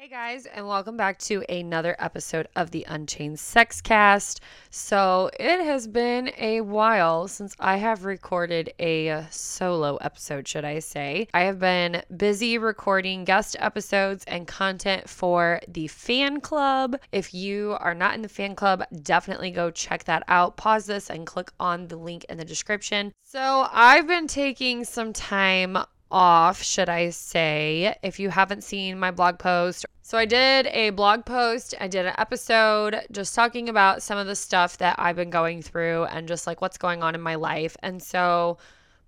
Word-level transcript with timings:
Hey 0.00 0.06
guys, 0.06 0.46
and 0.46 0.68
welcome 0.68 0.96
back 0.96 1.18
to 1.22 1.42
another 1.48 1.96
episode 1.98 2.46
of 2.54 2.70
the 2.70 2.86
Unchained 2.86 3.38
Sexcast. 3.38 4.38
So, 4.70 5.28
it 5.40 5.64
has 5.64 5.88
been 5.88 6.30
a 6.38 6.60
while 6.60 7.26
since 7.26 7.52
I 7.58 7.78
have 7.78 8.04
recorded 8.04 8.72
a 8.78 9.10
uh, 9.10 9.24
solo 9.30 9.96
episode, 9.96 10.46
should 10.46 10.64
I 10.64 10.78
say. 10.78 11.26
I 11.34 11.40
have 11.40 11.58
been 11.58 12.04
busy 12.16 12.58
recording 12.58 13.24
guest 13.24 13.56
episodes 13.58 14.22
and 14.28 14.46
content 14.46 15.08
for 15.08 15.58
the 15.66 15.88
fan 15.88 16.42
club. 16.42 16.96
If 17.10 17.34
you 17.34 17.76
are 17.80 17.94
not 17.94 18.14
in 18.14 18.22
the 18.22 18.28
fan 18.28 18.54
club, 18.54 18.84
definitely 19.02 19.50
go 19.50 19.72
check 19.72 20.04
that 20.04 20.22
out. 20.28 20.56
Pause 20.56 20.86
this 20.86 21.10
and 21.10 21.26
click 21.26 21.50
on 21.58 21.88
the 21.88 21.96
link 21.96 22.24
in 22.28 22.38
the 22.38 22.44
description. 22.44 23.10
So, 23.24 23.66
I've 23.72 24.06
been 24.06 24.28
taking 24.28 24.84
some 24.84 25.12
time 25.12 25.76
off, 26.10 26.62
should 26.62 26.88
I 26.88 27.10
say, 27.10 27.96
if 28.02 28.18
you 28.18 28.30
haven't 28.30 28.64
seen 28.64 28.98
my 28.98 29.10
blog 29.10 29.38
post. 29.38 29.86
So, 30.02 30.16
I 30.16 30.24
did 30.24 30.66
a 30.68 30.90
blog 30.90 31.26
post, 31.26 31.74
I 31.80 31.88
did 31.88 32.06
an 32.06 32.14
episode 32.16 33.02
just 33.12 33.34
talking 33.34 33.68
about 33.68 34.02
some 34.02 34.16
of 34.18 34.26
the 34.26 34.36
stuff 34.36 34.78
that 34.78 34.96
I've 34.98 35.16
been 35.16 35.30
going 35.30 35.60
through 35.62 36.04
and 36.04 36.26
just 36.26 36.46
like 36.46 36.60
what's 36.62 36.78
going 36.78 37.02
on 37.02 37.14
in 37.14 37.20
my 37.20 37.34
life. 37.34 37.76
And 37.82 38.02
so, 38.02 38.58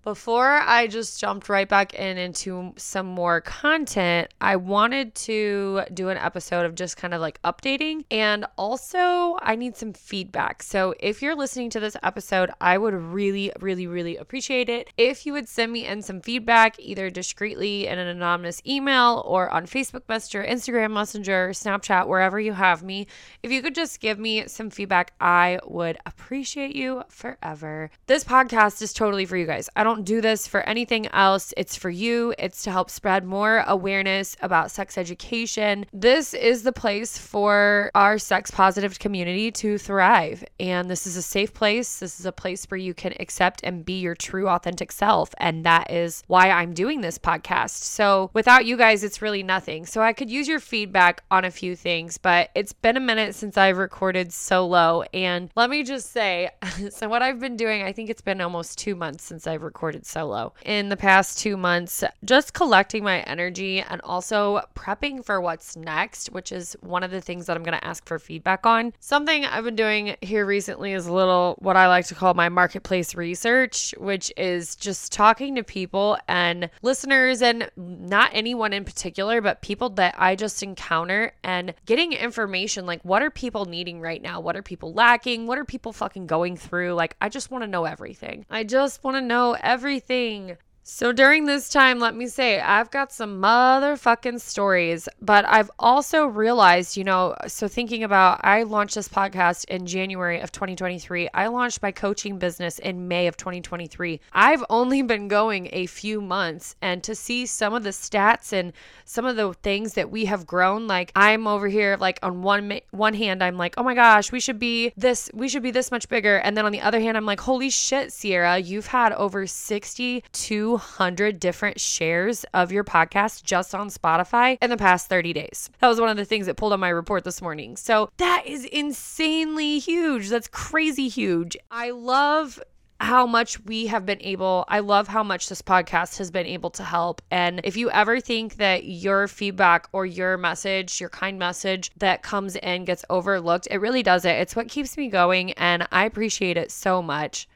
before 0.03 0.49
I 0.49 0.87
just 0.87 1.19
jumped 1.19 1.47
right 1.49 1.67
back 1.67 1.93
in 1.93 2.17
into 2.17 2.73
some 2.77 3.05
more 3.05 3.41
content, 3.41 4.33
I 4.41 4.55
wanted 4.55 5.13
to 5.15 5.83
do 5.93 6.09
an 6.09 6.17
episode 6.17 6.65
of 6.65 6.75
just 6.75 6.97
kind 6.97 7.13
of 7.13 7.21
like 7.21 7.41
updating. 7.43 8.05
And 8.09 8.45
also, 8.57 9.37
I 9.41 9.55
need 9.55 9.77
some 9.77 9.93
feedback. 9.93 10.63
So, 10.63 10.95
if 10.99 11.21
you're 11.21 11.35
listening 11.35 11.69
to 11.71 11.79
this 11.79 11.95
episode, 12.01 12.49
I 12.59 12.77
would 12.77 12.93
really, 12.93 13.51
really, 13.59 13.87
really 13.87 14.17
appreciate 14.17 14.69
it 14.69 14.89
if 14.97 15.25
you 15.25 15.33
would 15.33 15.47
send 15.47 15.71
me 15.71 15.85
in 15.85 16.01
some 16.01 16.21
feedback, 16.21 16.79
either 16.79 17.09
discreetly 17.09 17.87
in 17.87 17.99
an 17.99 18.07
anonymous 18.07 18.61
email 18.65 19.23
or 19.25 19.49
on 19.49 19.65
Facebook 19.65 20.03
Messenger, 20.09 20.43
Instagram 20.43 20.93
Messenger, 20.93 21.49
Snapchat, 21.49 22.07
wherever 22.07 22.39
you 22.39 22.53
have 22.53 22.83
me. 22.83 23.07
If 23.43 23.51
you 23.51 23.61
could 23.61 23.75
just 23.75 23.99
give 23.99 24.17
me 24.17 24.47
some 24.47 24.69
feedback, 24.69 25.13
I 25.19 25.59
would 25.65 25.97
appreciate 26.05 26.75
you 26.75 27.03
forever. 27.09 27.89
This 28.07 28.23
podcast 28.23 28.81
is 28.81 28.93
totally 28.93 29.25
for 29.25 29.37
you 29.37 29.45
guys. 29.45 29.69
I 29.75 29.83
don't 29.83 29.90
don't 29.91 30.05
do 30.05 30.21
this 30.21 30.47
for 30.47 30.61
anything 30.61 31.07
else. 31.07 31.53
It's 31.57 31.75
for 31.75 31.89
you, 31.89 32.33
it's 32.39 32.63
to 32.63 32.71
help 32.71 32.89
spread 32.89 33.25
more 33.25 33.65
awareness 33.67 34.37
about 34.41 34.71
sex 34.71 34.97
education. 34.97 35.85
This 35.91 36.33
is 36.33 36.63
the 36.63 36.71
place 36.71 37.17
for 37.17 37.91
our 37.93 38.17
sex 38.17 38.51
positive 38.51 38.99
community 38.99 39.51
to 39.51 39.77
thrive. 39.77 40.45
And 40.61 40.89
this 40.89 41.05
is 41.05 41.17
a 41.17 41.21
safe 41.21 41.53
place. 41.53 41.99
This 41.99 42.21
is 42.21 42.25
a 42.25 42.31
place 42.31 42.65
where 42.71 42.77
you 42.77 42.93
can 42.93 43.13
accept 43.19 43.61
and 43.65 43.83
be 43.83 43.99
your 43.99 44.15
true, 44.15 44.47
authentic 44.47 44.93
self. 44.93 45.35
And 45.39 45.65
that 45.65 45.91
is 45.91 46.23
why 46.27 46.49
I'm 46.49 46.73
doing 46.73 47.01
this 47.01 47.17
podcast. 47.17 47.83
So 47.83 48.29
without 48.33 48.65
you 48.65 48.77
guys, 48.77 49.03
it's 49.03 49.21
really 49.21 49.43
nothing. 49.43 49.85
So 49.85 50.01
I 50.01 50.13
could 50.13 50.31
use 50.31 50.47
your 50.47 50.61
feedback 50.61 51.21
on 51.29 51.43
a 51.43 51.51
few 51.51 51.75
things, 51.75 52.17
but 52.17 52.49
it's 52.55 52.71
been 52.71 52.95
a 52.95 53.01
minute 53.01 53.35
since 53.35 53.57
I've 53.57 53.77
recorded 53.77 54.31
solo. 54.31 55.03
And 55.13 55.51
let 55.57 55.69
me 55.69 55.83
just 55.83 56.13
say, 56.13 56.49
so 56.91 57.09
what 57.09 57.21
I've 57.21 57.41
been 57.41 57.57
doing, 57.57 57.83
I 57.83 57.91
think 57.91 58.09
it's 58.09 58.21
been 58.21 58.39
almost 58.39 58.77
two 58.77 58.95
months 58.95 59.25
since 59.25 59.47
I've 59.47 59.63
recorded 59.63 59.80
recorded 59.81 60.05
solo 60.05 60.53
in 60.63 60.89
the 60.89 60.95
past 60.95 61.39
two 61.39 61.57
months, 61.57 62.03
just 62.23 62.53
collecting 62.53 63.03
my 63.03 63.21
energy 63.21 63.81
and 63.81 63.99
also 64.03 64.61
prepping 64.75 65.25
for 65.25 65.41
what's 65.41 65.75
next, 65.75 66.27
which 66.27 66.51
is 66.51 66.77
one 66.81 67.01
of 67.01 67.09
the 67.09 67.19
things 67.19 67.47
that 67.47 67.57
I'm 67.57 67.63
going 67.63 67.77
to 67.79 67.83
ask 67.83 68.05
for 68.05 68.19
feedback 68.19 68.63
on. 68.67 68.93
Something 68.99 69.43
I've 69.43 69.63
been 69.63 69.75
doing 69.75 70.17
here 70.21 70.45
recently 70.45 70.93
is 70.93 71.07
a 71.07 71.13
little 71.13 71.55
what 71.57 71.77
I 71.77 71.87
like 71.87 72.05
to 72.07 72.15
call 72.15 72.35
my 72.35 72.47
marketplace 72.47 73.15
research, 73.15 73.95
which 73.97 74.31
is 74.37 74.75
just 74.75 75.11
talking 75.11 75.55
to 75.55 75.63
people 75.63 76.15
and 76.27 76.69
listeners, 76.83 77.41
and 77.41 77.67
not 77.75 78.29
anyone 78.33 78.73
in 78.73 78.85
particular, 78.85 79.41
but 79.41 79.63
people 79.63 79.89
that 79.89 80.13
I 80.15 80.35
just 80.35 80.61
encounter 80.61 81.33
and 81.43 81.73
getting 81.87 82.13
information 82.13 82.85
like 82.85 83.01
what 83.01 83.23
are 83.23 83.31
people 83.31 83.65
needing 83.65 83.99
right 83.99 84.21
now? 84.21 84.41
What 84.41 84.55
are 84.55 84.61
people 84.61 84.93
lacking? 84.93 85.47
What 85.47 85.57
are 85.57 85.65
people 85.65 85.91
fucking 85.91 86.27
going 86.27 86.55
through? 86.55 86.93
Like, 86.93 87.15
I 87.19 87.29
just 87.29 87.49
want 87.49 87.63
to 87.63 87.67
know 87.67 87.85
everything. 87.85 88.45
I 88.47 88.63
just 88.63 89.03
want 89.03 89.17
to 89.17 89.21
know 89.21 89.53
everything 89.53 89.70
everything 89.71 90.57
so 90.83 91.11
during 91.11 91.45
this 91.45 91.69
time, 91.69 91.99
let 91.99 92.15
me 92.15 92.25
say, 92.25 92.59
I've 92.59 92.89
got 92.89 93.11
some 93.11 93.39
motherfucking 93.39 94.41
stories, 94.41 95.07
but 95.21 95.45
I've 95.45 95.69
also 95.77 96.25
realized, 96.25 96.97
you 96.97 97.03
know, 97.03 97.35
so 97.45 97.67
thinking 97.67 98.03
about, 98.03 98.41
I 98.43 98.63
launched 98.63 98.95
this 98.95 99.07
podcast 99.07 99.65
in 99.65 99.85
January 99.85 100.39
of 100.39 100.51
2023. 100.51 101.29
I 101.35 101.47
launched 101.47 101.83
my 101.83 101.91
coaching 101.91 102.39
business 102.39 102.79
in 102.79 103.07
May 103.07 103.27
of 103.27 103.37
2023. 103.37 104.21
I've 104.33 104.63
only 104.71 105.03
been 105.03 105.27
going 105.27 105.69
a 105.71 105.85
few 105.85 106.19
months, 106.19 106.75
and 106.81 107.03
to 107.03 107.13
see 107.13 107.45
some 107.45 107.75
of 107.75 107.83
the 107.83 107.91
stats 107.91 108.51
and 108.51 108.73
some 109.05 109.25
of 109.25 109.35
the 109.35 109.53
things 109.53 109.93
that 109.93 110.09
we 110.09 110.25
have 110.25 110.47
grown, 110.47 110.87
like 110.87 111.11
I'm 111.15 111.45
over 111.45 111.67
here, 111.67 111.95
like 111.99 112.17
on 112.23 112.41
one 112.41 112.79
one 112.89 113.13
hand, 113.13 113.43
I'm 113.43 113.57
like, 113.57 113.75
oh 113.77 113.83
my 113.83 113.93
gosh, 113.93 114.31
we 114.31 114.39
should 114.39 114.57
be 114.57 114.93
this, 114.97 115.29
we 115.31 115.47
should 115.47 115.61
be 115.61 115.71
this 115.71 115.91
much 115.91 116.09
bigger, 116.09 116.37
and 116.37 116.57
then 116.57 116.65
on 116.65 116.71
the 116.71 116.81
other 116.81 116.99
hand, 116.99 117.17
I'm 117.17 117.25
like, 117.27 117.41
holy 117.41 117.69
shit, 117.69 118.11
Sierra, 118.11 118.57
you've 118.57 118.87
had 118.87 119.13
over 119.13 119.45
62 119.45 120.70
200 120.71 121.37
different 121.37 121.81
shares 121.81 122.45
of 122.53 122.71
your 122.71 122.85
podcast 122.85 123.43
just 123.43 123.75
on 123.75 123.89
Spotify 123.89 124.57
in 124.61 124.69
the 124.69 124.77
past 124.77 125.09
30 125.09 125.33
days. 125.33 125.69
That 125.79 125.89
was 125.89 125.99
one 125.99 126.07
of 126.07 126.15
the 126.15 126.23
things 126.23 126.45
that 126.45 126.55
pulled 126.55 126.71
on 126.71 126.79
my 126.79 126.87
report 126.87 127.25
this 127.25 127.41
morning. 127.41 127.75
So 127.75 128.09
that 128.17 128.43
is 128.45 128.63
insanely 128.63 129.79
huge. 129.79 130.29
That's 130.29 130.47
crazy 130.47 131.09
huge. 131.09 131.57
I 131.69 131.89
love 131.89 132.57
how 133.01 133.25
much 133.25 133.59
we 133.65 133.87
have 133.87 134.05
been 134.05 134.21
able, 134.21 134.63
I 134.69 134.79
love 134.79 135.09
how 135.09 135.23
much 135.23 135.49
this 135.49 135.61
podcast 135.61 136.19
has 136.19 136.31
been 136.31 136.45
able 136.45 136.69
to 136.69 136.83
help. 136.83 137.21
And 137.31 137.59
if 137.65 137.75
you 137.75 137.91
ever 137.91 138.21
think 138.21 138.55
that 138.57 138.85
your 138.85 139.27
feedback 139.27 139.89
or 139.91 140.05
your 140.05 140.37
message, 140.37 141.01
your 141.01 141.09
kind 141.09 141.37
message 141.37 141.91
that 141.97 142.23
comes 142.23 142.55
in 142.55 142.85
gets 142.85 143.03
overlooked, 143.09 143.67
it 143.69 143.79
really 143.79 144.03
doesn't. 144.03 144.31
It's 144.31 144.55
what 144.55 144.69
keeps 144.69 144.95
me 144.95 145.09
going. 145.09 145.51
And 145.53 145.85
I 145.91 146.05
appreciate 146.05 146.55
it 146.55 146.71
so 146.71 147.01
much. 147.01 147.49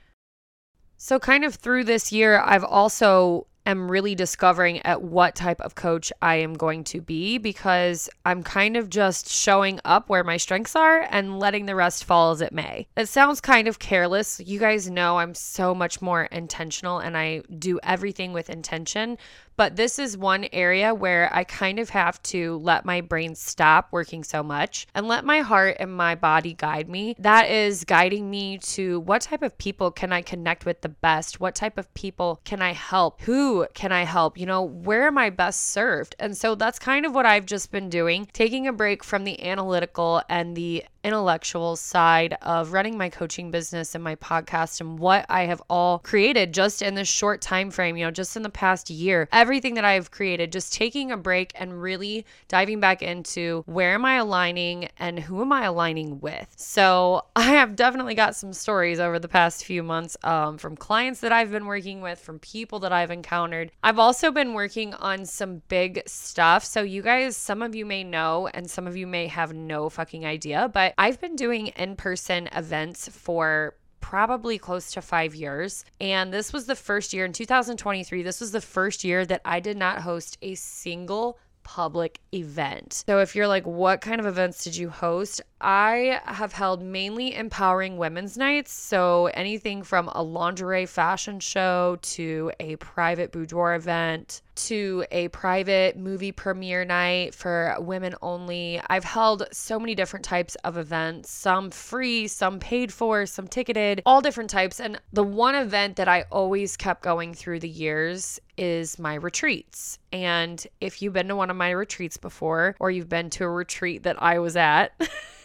So, 1.06 1.20
kind 1.20 1.46
of 1.46 1.54
through 1.54 1.84
this 1.84 2.12
year, 2.12 2.42
I've 2.44 2.64
also 2.64 3.46
am 3.68 3.92
really 3.92 4.16
discovering 4.16 4.84
at 4.84 5.04
what 5.04 5.36
type 5.36 5.62
of 5.62 5.76
coach 5.76 6.12
I 6.20 6.38
am 6.38 6.56
going 6.56 6.84
to 6.86 7.00
be 7.00 7.38
because 7.38 8.10
I'm 8.26 8.42
kind 8.42 8.76
of 8.76 8.90
just 8.90 9.30
showing 9.30 9.80
up 9.86 10.10
where 10.10 10.24
my 10.24 10.38
strengths 10.38 10.76
are 10.76 11.08
and 11.12 11.40
letting 11.40 11.68
the 11.68 11.76
rest 11.76 12.06
fall 12.06 12.32
as 12.32 12.42
it 12.42 12.52
may. 12.52 12.88
It 12.98 13.08
sounds 13.08 13.40
kind 13.40 13.68
of 13.68 13.78
careless. 13.78 14.42
You 14.44 14.60
guys 14.60 14.90
know 14.90 15.20
I'm 15.20 15.36
so 15.36 15.76
much 15.76 16.02
more 16.02 16.24
intentional 16.24 16.98
and 16.98 17.16
I 17.16 17.44
do 17.60 17.80
everything 17.84 18.34
with 18.34 18.50
intention, 18.50 19.19
but 19.57 19.75
this 19.75 20.00
is 20.00 20.18
one 20.18 20.48
area 20.52 20.94
where 20.94 21.30
I 21.34 21.44
kind 21.44 21.80
of 21.80 21.90
have 21.90 22.22
to 22.24 22.57
let 22.57 22.86
my 22.86 23.02
brain 23.02 23.36
stop 23.36 23.90
working 23.92 24.24
so 24.24 24.44
much 24.44 24.88
and 24.94 25.07
let 25.07 25.25
my 25.25 25.40
heart 25.40 25.78
and 25.80 25.96
my 25.96 26.16
body 26.16 26.54
guide 26.54 26.90
me. 26.90 27.16
That 27.19 27.50
is 27.50 27.84
guiding 27.84 28.30
me 28.30 28.57
to 28.60 29.00
what 29.02 29.22
type 29.22 29.42
of 29.42 29.57
people 29.57 29.92
can 29.92 30.12
I 30.12 30.22
connect 30.22 30.66
with 30.66 30.81
the 30.81 30.90
best? 30.90 31.40
What 31.40 31.56
type 31.56 31.78
of 31.78 31.94
people 31.94 32.42
can 32.44 32.62
I 32.62 32.74
help? 32.74 33.22
Who 33.22 33.68
can 33.74 33.92
I 33.92 34.04
help? 34.04 34.38
You 34.38 34.46
know, 34.46 34.63
where 34.63 35.07
am 35.07 35.18
I 35.18 35.30
best 35.30 35.68
served? 35.68 36.16
And 36.19 36.38
so 36.38 36.56
that's 36.56 36.80
kind 36.80 37.06
of 37.06 37.13
what 37.13 37.25
I've 37.25 37.46
just 37.46 37.72
been 37.72 37.90
doing, 37.90 38.28
taking 38.34 38.68
a 38.68 38.74
break 38.74 39.04
from 39.04 39.24
the 39.24 39.42
analytical 39.44 40.22
and 40.30 40.56
the 40.56 40.84
intellectual 41.06 41.75
side 41.75 42.36
of 42.42 42.74
running 42.74 42.98
my 42.98 43.10
coaching 43.10 43.52
business 43.52 43.94
and 43.94 44.04
my 44.04 44.16
podcast 44.16 44.81
and 44.81 44.98
what 44.98 45.25
I 45.30 45.44
have 45.44 45.62
all 45.69 46.00
created 46.00 46.52
just 46.52 46.81
in 46.81 46.96
this 46.96 47.07
short 47.07 47.42
time 47.42 47.69
frame, 47.69 47.96
you 47.96 48.06
know, 48.06 48.12
just 48.12 48.36
in 48.36 48.42
the 48.42 48.50
past 48.50 48.90
year. 48.90 49.30
Everything 49.31 49.75
that 49.75 49.86
I've 49.86 50.10
created, 50.10 50.52
just 50.52 50.74
taking 50.74 51.12
a 51.12 51.18
break 51.18 51.52
and 51.56 51.80
really 51.80 52.25
diving 52.48 52.80
back 52.80 53.04
into 53.04 53.63
where 53.68 53.94
am 53.94 54.04
I 54.04 54.16
aligning 54.16 54.90
and 54.98 55.19
who 55.19 55.42
am 55.42 55.52
I 55.52 55.66
aligning 55.66 56.19
with. 56.22 56.52
So 56.56 57.25
I 57.36 57.44
have 57.44 57.75
definitely 57.75 58.16
got 58.16 58.36
some 58.36 58.51
stories 58.51 59.00
over 59.00 59.19
the 59.19 59.28
past 59.28 59.63
few 59.63 59.84
months 59.84 60.18
um, 60.24 60.58
from 60.58 60.75
clients 60.75 61.19
that 61.19 61.31
I've 61.31 61.51
been 61.51 61.68
working 61.68 62.01
with, 62.01 62.19
from 62.19 62.40
people 62.40 62.80
that 62.80 62.92
I've 62.92 63.12
encountered. 63.12 63.72
I've 63.84 64.00
also 64.00 64.31
been 64.31 64.54
working 64.54 64.96
on 64.96 65.25
some 65.25 65.62
big 65.68 66.01
stuff. 66.08 66.66
So 66.66 66.81
you 66.81 67.04
guys, 67.04 67.38
some 67.38 67.62
of 67.62 67.75
you 67.75 67.86
may 67.86 68.04
know, 68.04 68.48
and 68.54 68.69
some 68.69 68.88
of 68.88 68.98
you 68.98 69.06
may 69.06 69.28
have 69.28 69.54
no 69.54 69.90
fucking 69.90 70.25
idea, 70.25 70.68
but 70.74 70.94
I've 70.97 71.19
been 71.19 71.36
doing 71.36 71.68
in 71.68 71.95
person 71.95 72.47
events 72.53 73.09
for 73.09 73.75
probably 74.00 74.57
close 74.57 74.92
to 74.92 75.01
five 75.01 75.36
years. 75.36 75.83
And 76.00 76.31
this 76.31 76.53
was 76.53 76.68
the 76.68 76.75
first 76.75 77.12
year 77.12 77.25
in 77.25 77.33
2023. 77.33 78.21
This 78.21 78.39
was 78.39 78.51
the 78.51 78.62
first 78.62 79.03
year 79.03 79.25
that 79.25 79.42
I 79.44 79.59
did 79.59 79.77
not 79.77 80.01
host 80.01 80.38
a 80.42 80.56
single 80.56 81.39
public 81.63 82.21
event. 82.31 83.03
So 83.07 83.19
if 83.19 83.36
you're 83.36 83.47
like, 83.47 83.65
what 83.65 84.00
kind 84.00 84.19
of 84.21 84.27
events 84.27 84.63
did 84.63 84.77
you 84.77 84.88
host? 84.89 85.42
I 85.59 86.21
have 86.25 86.53
held 86.53 86.81
mainly 86.81 87.36
empowering 87.36 87.98
women's 87.98 88.38
nights. 88.38 88.71
So 88.71 89.25
anything 89.33 89.81
from 89.81 90.07
a 90.09 90.21
lingerie 90.21 90.86
fashion 90.86 91.39
show 91.39 91.98
to 92.01 92.51
a 92.59 92.75
private 92.77 93.31
boudoir 93.31 93.74
event 93.74 94.44
to 94.56 95.06
a 95.12 95.28
private 95.30 95.98
movie 95.98 96.31
premiere 96.31 96.86
night 96.86 97.36
for 97.36 97.75
women 97.80 98.16
only. 98.22 98.81
I've 98.90 99.04
held 99.04 99.48
so 99.52 99.80
many 99.80 99.96
different 99.96 100.25
types 100.25 100.56
of 100.63 100.78
events, 100.78 101.31
some 101.31 101.72
free, 101.72 102.28
some 102.28 102.60
paid 102.60 102.92
for, 102.92 103.25
some 103.25 103.48
ticketed, 103.48 104.02
all 104.06 104.22
different 104.22 104.50
types. 104.50 104.80
And 104.80 105.00
the 105.13 105.24
one 105.24 105.56
event 105.56 105.96
that 105.98 106.07
I 106.07 106.25
always 106.31 106.78
kept 106.78 107.02
going 107.02 107.34
through 107.34 107.60
the 107.60 107.69
years 107.69 108.40
is 108.57 108.98
my 109.00 109.16
retreats. 109.16 110.00
And 110.12 110.66
if 110.80 111.01
you've 111.01 111.13
been 111.13 111.28
to 111.28 111.36
one 111.36 111.50
of 111.50 111.58
my 111.58 111.72
retreats 111.72 112.18
before, 112.18 112.75
or 112.80 112.92
you've 112.92 113.10
been 113.10 113.30
to 113.31 113.44
a 113.44 113.50
retreat 113.50 114.04
that 114.04 114.22
I 114.22 114.40
was 114.40 114.56
at, 114.56 114.94